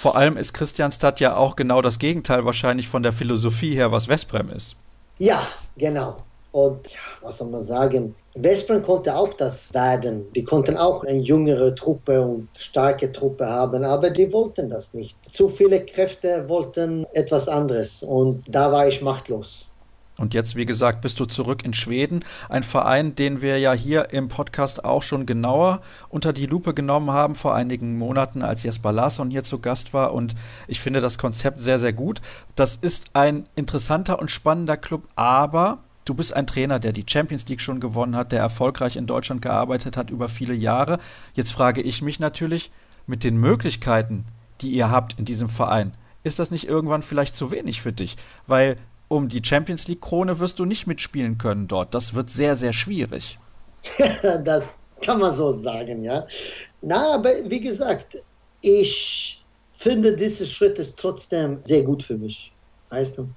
[0.00, 4.08] Vor allem ist Christianstadt ja auch genau das Gegenteil wahrscheinlich von der Philosophie her, was
[4.08, 4.74] Westbrem ist.
[5.18, 5.42] Ja,
[5.76, 6.22] genau.
[6.52, 8.14] Und ja, was soll man sagen?
[8.34, 10.24] Westbrem konnte auch das werden.
[10.32, 15.18] Die konnten auch eine jüngere Truppe und starke Truppe haben, aber die wollten das nicht.
[15.34, 19.69] Zu viele Kräfte wollten etwas anderes und da war ich machtlos.
[20.20, 22.20] Und jetzt, wie gesagt, bist du zurück in Schweden.
[22.50, 27.10] Ein Verein, den wir ja hier im Podcast auch schon genauer unter die Lupe genommen
[27.10, 30.12] haben vor einigen Monaten, als Jesper Larsson hier zu Gast war.
[30.12, 30.34] Und
[30.68, 32.20] ich finde das Konzept sehr, sehr gut.
[32.54, 37.48] Das ist ein interessanter und spannender Club, aber du bist ein Trainer, der die Champions
[37.48, 40.98] League schon gewonnen hat, der erfolgreich in Deutschland gearbeitet hat über viele Jahre.
[41.32, 42.70] Jetzt frage ich mich natürlich,
[43.06, 44.26] mit den Möglichkeiten,
[44.60, 45.92] die ihr habt in diesem Verein,
[46.22, 48.16] ist das nicht irgendwann vielleicht zu wenig für dich?
[48.46, 48.76] Weil
[49.10, 51.94] um die Champions League Krone wirst du nicht mitspielen können dort.
[51.94, 53.38] Das wird sehr, sehr schwierig.
[54.44, 56.26] das kann man so sagen, ja.
[56.80, 58.24] Na, aber wie gesagt,
[58.60, 62.52] ich finde, dieser Schritt ist trotzdem sehr gut für mich.
[62.90, 63.28] Weißt du?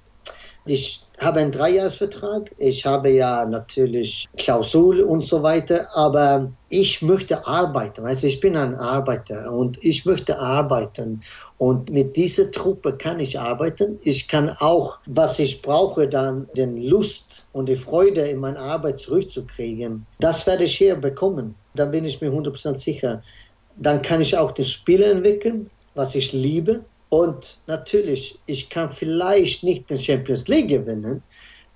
[0.64, 2.50] Ich habe einen Dreijahresvertrag.
[2.58, 8.04] Ich habe ja natürlich Klausul und so weiter, aber ich möchte arbeiten.
[8.04, 11.22] Also ich bin ein Arbeiter und ich möchte arbeiten.
[11.58, 13.98] Und mit dieser Truppe kann ich arbeiten.
[14.02, 18.98] Ich kann auch, was ich brauche, dann den Lust und die Freude in meine Arbeit
[18.98, 20.04] zurückzukriegen.
[20.18, 21.54] Das werde ich hier bekommen.
[21.74, 23.22] Da bin ich mir 100% sicher.
[23.76, 26.84] Dann kann ich auch das Spiel entwickeln, was ich liebe.
[27.14, 31.22] Und natürlich, ich kann vielleicht nicht den Champions League gewinnen,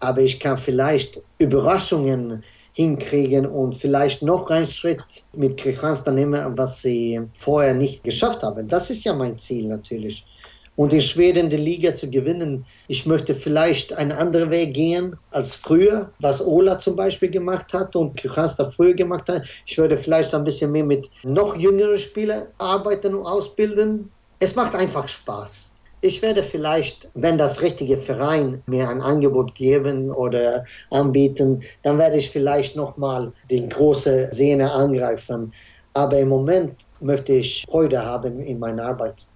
[0.01, 6.83] aber ich kann vielleicht Überraschungen hinkriegen und vielleicht noch einen Schritt mit Kristianstad nehmen, was
[6.83, 8.67] sie vorher nicht geschafft haben.
[8.67, 10.27] Das ist ja mein Ziel natürlich.
[10.75, 12.65] und in Schweden die Liga zu gewinnen.
[12.89, 17.95] Ich möchte vielleicht einen anderen Weg gehen als früher, was Ola zum Beispiel gemacht hat
[17.95, 19.43] und Kristianstad früher gemacht hat.
[19.67, 24.11] Ich würde vielleicht ein bisschen mehr mit noch jüngeren Spielern arbeiten und ausbilden.
[24.41, 25.73] Es macht einfach Spaß.
[26.01, 32.17] Ich werde vielleicht, wenn das richtige Verein mir ein Angebot geben oder anbieten, dann werde
[32.17, 35.53] ich vielleicht nochmal die große Szene angreifen.
[35.95, 39.27] Aber im Moment möchte ich Freude haben in meiner Arbeit.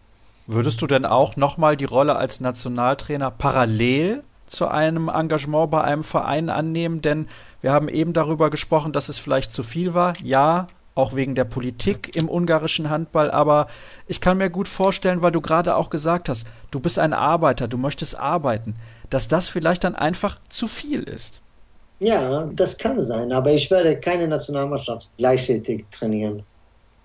[0.47, 6.05] Würdest du denn auch nochmal die Rolle als Nationaltrainer parallel zu einem Engagement bei einem
[6.05, 7.01] Verein annehmen?
[7.01, 7.27] Denn
[7.61, 10.13] wir haben eben darüber gesprochen, dass es vielleicht zu viel war.
[10.23, 13.31] Ja, auch wegen der Politik im ungarischen Handball.
[13.31, 13.67] Aber
[14.07, 17.69] ich kann mir gut vorstellen, weil du gerade auch gesagt hast, du bist ein Arbeiter,
[17.69, 18.75] du möchtest arbeiten,
[19.11, 21.41] dass das vielleicht dann einfach zu viel ist.
[22.01, 26.43] Ja, das kann sein, aber ich werde keine Nationalmannschaft gleichzeitig trainieren.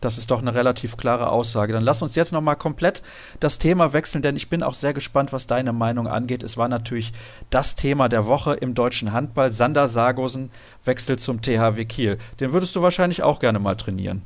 [0.02, 1.74] Das ist doch eine relativ klare Aussage.
[1.74, 3.02] Dann lass uns jetzt nochmal komplett
[3.40, 6.44] das Thema wechseln, denn ich bin auch sehr gespannt, was deine Meinung angeht.
[6.44, 7.14] Es war natürlich
[7.50, 9.52] das Thema der Woche im deutschen Handball.
[9.52, 10.52] Sander Sargosen
[10.86, 12.18] wechselt zum THW Kiel.
[12.40, 14.22] Den würdest du wahrscheinlich auch gerne mal trainieren.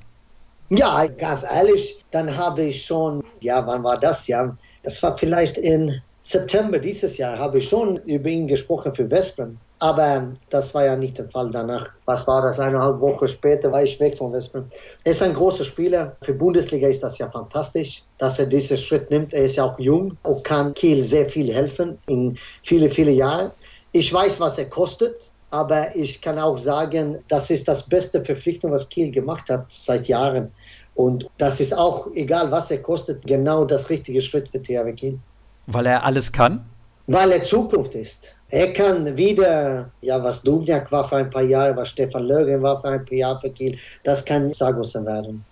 [0.69, 4.28] Ja, ganz ehrlich, dann habe ich schon, ja, wann war das?
[4.28, 9.09] Ja, das war vielleicht in September dieses Jahr, habe ich schon über ihn gesprochen für
[9.09, 9.57] Westbrem.
[9.80, 11.89] Aber das war ja nicht der Fall danach.
[12.05, 12.59] Was war das?
[12.59, 14.65] Eineinhalb Wochen später war ich weg von Westbrem.
[15.03, 16.15] Er ist ein großer Spieler.
[16.22, 19.34] Für Bundesliga ist das ja fantastisch, dass er diesen Schritt nimmt.
[19.34, 23.53] Er ist ja auch jung und kann Kiel sehr viel helfen in viele, viele Jahre.
[23.91, 25.15] Ich weiß, was er kostet.
[25.49, 30.07] Aber ich kann auch sagen, das ist das beste Verpflichtung, was Kiel gemacht hat seit
[30.07, 30.49] Jahren.
[30.95, 35.19] Und das ist auch, egal was er kostet, genau das richtige Schritt für THW Kiel.
[35.68, 36.66] Weil er alles kann?
[37.07, 38.36] Weil er Zukunft ist.
[38.49, 42.80] Er kann wieder, ja, was Duvniak war für ein paar Jahre, was Stefan Lögen war
[42.82, 45.45] für ein paar Jahre für Kiel, das kann Sargosen werden.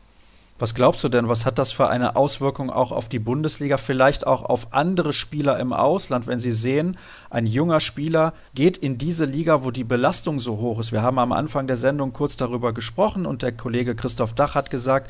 [0.59, 4.27] Was glaubst du denn, was hat das für eine Auswirkung auch auf die Bundesliga, vielleicht
[4.27, 6.97] auch auf andere Spieler im Ausland, wenn sie sehen,
[7.29, 10.91] ein junger Spieler geht in diese Liga, wo die Belastung so hoch ist?
[10.91, 14.69] Wir haben am Anfang der Sendung kurz darüber gesprochen und der Kollege Christoph Dach hat
[14.69, 15.09] gesagt,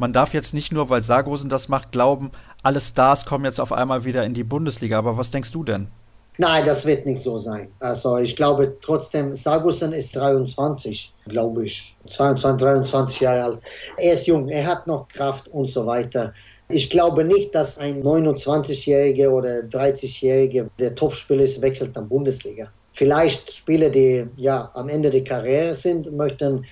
[0.00, 2.32] man darf jetzt nicht nur, weil Sargosen das macht, glauben,
[2.62, 4.98] alle Stars kommen jetzt auf einmal wieder in die Bundesliga.
[4.98, 5.88] Aber was denkst du denn?
[6.38, 7.68] Nein, das wird nicht so sein.
[7.80, 13.58] Also ich glaube trotzdem, Sargussen ist 23, glaube ich, 22, 23 Jahre alt.
[13.98, 16.32] Er ist jung, er hat noch Kraft und so weiter.
[16.70, 22.70] Ich glaube nicht, dass ein 29-Jähriger oder 30-Jähriger, der Topspieler ist, wechselt nach Bundesliga.
[22.94, 26.64] Vielleicht Spieler, die ja am Ende der Karriere sind, möchten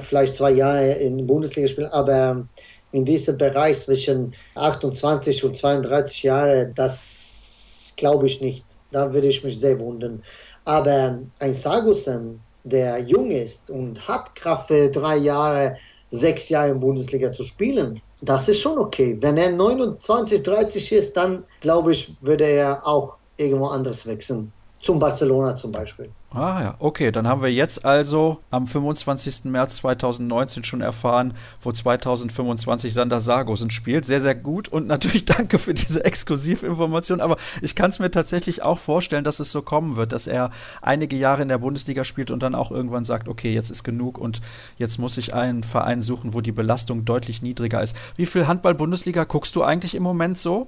[0.00, 2.46] vielleicht zwei Jahre in der Bundesliga spielen, aber
[2.92, 8.64] in diesem Bereich zwischen 28 und 32 Jahren, das glaube ich nicht.
[8.90, 10.22] Da würde ich mich sehr wundern.
[10.64, 15.76] Aber ein Sagusen, der jung ist und hat Kraft für drei Jahre,
[16.08, 19.16] sechs Jahre in Bundesliga zu spielen, das ist schon okay.
[19.20, 24.52] Wenn er 29, 30 ist, dann glaube ich, würde er auch irgendwo anders wechseln.
[24.82, 26.10] Zum Barcelona zum Beispiel.
[26.30, 29.44] Ah ja, okay, dann haben wir jetzt also am 25.
[29.44, 34.04] März 2019 schon erfahren, wo 2025 Sander Sargosen spielt.
[34.04, 38.62] Sehr, sehr gut und natürlich danke für diese Exklusivinformation, aber ich kann es mir tatsächlich
[38.62, 40.50] auch vorstellen, dass es so kommen wird, dass er
[40.82, 44.18] einige Jahre in der Bundesliga spielt und dann auch irgendwann sagt, okay, jetzt ist genug
[44.18, 44.40] und
[44.76, 47.96] jetzt muss ich einen Verein suchen, wo die Belastung deutlich niedriger ist.
[48.16, 50.66] Wie viel Handball-Bundesliga guckst du eigentlich im Moment so?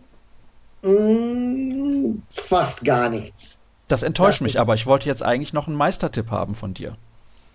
[0.82, 3.57] Mm, fast gar nichts.
[3.88, 6.96] Das enttäuscht das mich, aber ich wollte jetzt eigentlich noch einen Meistertipp haben von dir.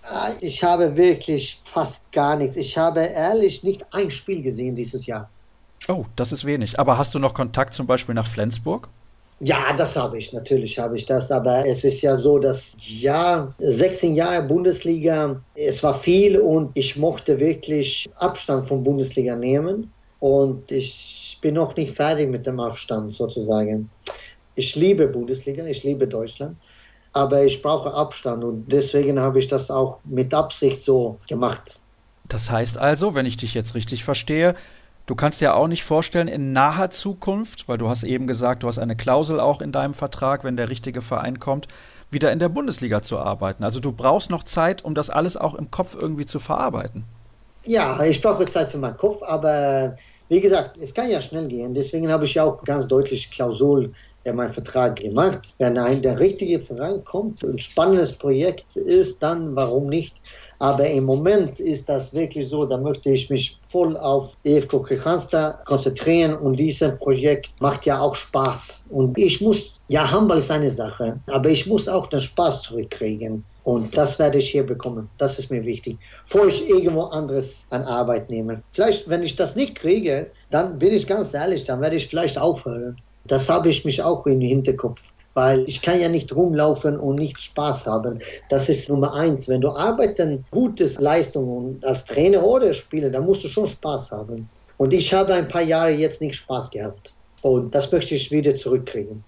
[0.03, 2.57] Ah, ich habe wirklich fast gar nichts.
[2.57, 5.29] Ich habe ehrlich nicht ein Spiel gesehen dieses Jahr.
[5.87, 6.79] Oh, das ist wenig.
[6.79, 8.89] Aber hast du noch Kontakt zum Beispiel nach Flensburg?
[9.39, 13.49] Ja, das habe ich, natürlich habe ich das, aber es ist ja so, dass ja,
[13.57, 20.71] 16 Jahre Bundesliga, es war viel und ich mochte wirklich Abstand von Bundesliga nehmen und
[20.71, 23.89] ich bin noch nicht fertig mit dem Abstand sozusagen.
[24.55, 26.57] Ich liebe Bundesliga, ich liebe Deutschland,
[27.11, 31.79] aber ich brauche Abstand und deswegen habe ich das auch mit Absicht so gemacht.
[32.27, 34.55] Das heißt also, wenn ich dich jetzt richtig verstehe,
[35.05, 38.67] du kannst dir auch nicht vorstellen, in naher Zukunft, weil du hast eben gesagt, du
[38.67, 41.67] hast eine Klausel auch in deinem Vertrag, wenn der richtige Verein kommt,
[42.11, 43.63] wieder in der Bundesliga zu arbeiten.
[43.63, 47.03] Also du brauchst noch Zeit, um das alles auch im Kopf irgendwie zu verarbeiten.
[47.65, 49.95] Ja, ich brauche Zeit für meinen Kopf, aber
[50.33, 51.75] wie gesagt, es kann ja schnell gehen.
[51.75, 53.91] Deswegen habe ich ja auch ganz deutlich Klausel
[54.23, 55.53] in meinen Vertrag gemacht.
[55.59, 60.15] Wenn ein der richtige Verein kommt, ein spannendes Projekt ist, dann warum nicht?
[60.57, 65.65] Aber im Moment ist das wirklich so, da möchte ich mich voll auf EFK Kristianstad
[65.65, 68.87] konzentrieren und dieses Projekt macht ja auch Spaß.
[68.89, 73.45] Und ich muss, ja, Handball ist eine Sache, aber ich muss auch den Spaß zurückkriegen.
[73.63, 75.09] Und das werde ich hier bekommen.
[75.17, 75.97] Das ist mir wichtig.
[76.23, 78.61] Bevor ich irgendwo anderes an Arbeit nehme.
[78.73, 82.37] Vielleicht, wenn ich das nicht kriege, dann bin ich ganz ehrlich, dann werde ich vielleicht
[82.37, 82.97] aufhören.
[83.25, 85.01] Das habe ich mich auch im Hinterkopf
[85.33, 88.19] weil ich kann ja nicht rumlaufen und nicht Spaß haben.
[88.49, 89.49] Das ist Nummer eins.
[89.49, 94.11] Wenn du arbeiten, gutes Leistung und als Trainer oder Spieler, dann musst du schon Spaß
[94.11, 94.49] haben.
[94.77, 97.13] Und ich habe ein paar Jahre jetzt nicht Spaß gehabt.
[97.41, 99.23] Und das möchte ich wieder zurückkriegen.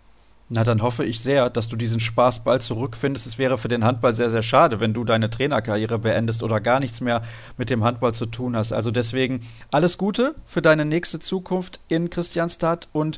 [0.48, 3.26] Na, dann hoffe ich sehr, dass du diesen Spaß bald zurückfindest.
[3.26, 6.80] Es wäre für den Handball sehr, sehr schade, wenn du deine Trainerkarriere beendest oder gar
[6.80, 7.24] nichts mehr
[7.58, 8.72] mit dem Handball zu tun hast.
[8.72, 9.42] Also deswegen
[9.72, 13.18] alles Gute für deine nächste Zukunft in Christianstadt und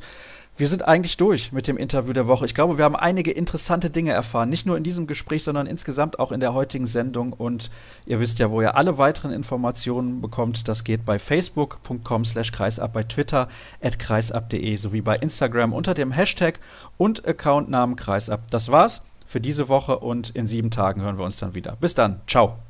[0.57, 2.45] wir sind eigentlich durch mit dem Interview der Woche.
[2.45, 4.49] Ich glaube, wir haben einige interessante Dinge erfahren.
[4.49, 7.31] Nicht nur in diesem Gespräch, sondern insgesamt auch in der heutigen Sendung.
[7.33, 7.69] Und
[8.05, 10.67] ihr wisst ja, wo ihr alle weiteren Informationen bekommt.
[10.67, 13.47] Das geht bei facebook.com slash kreisab, bei Twitter
[13.81, 16.59] at kreisab.de sowie bei Instagram unter dem Hashtag
[16.97, 18.49] und Accountnamen kreisab.
[18.49, 21.75] Das war's für diese Woche und in sieben Tagen hören wir uns dann wieder.
[21.79, 22.21] Bis dann.
[22.27, 22.66] Ciao.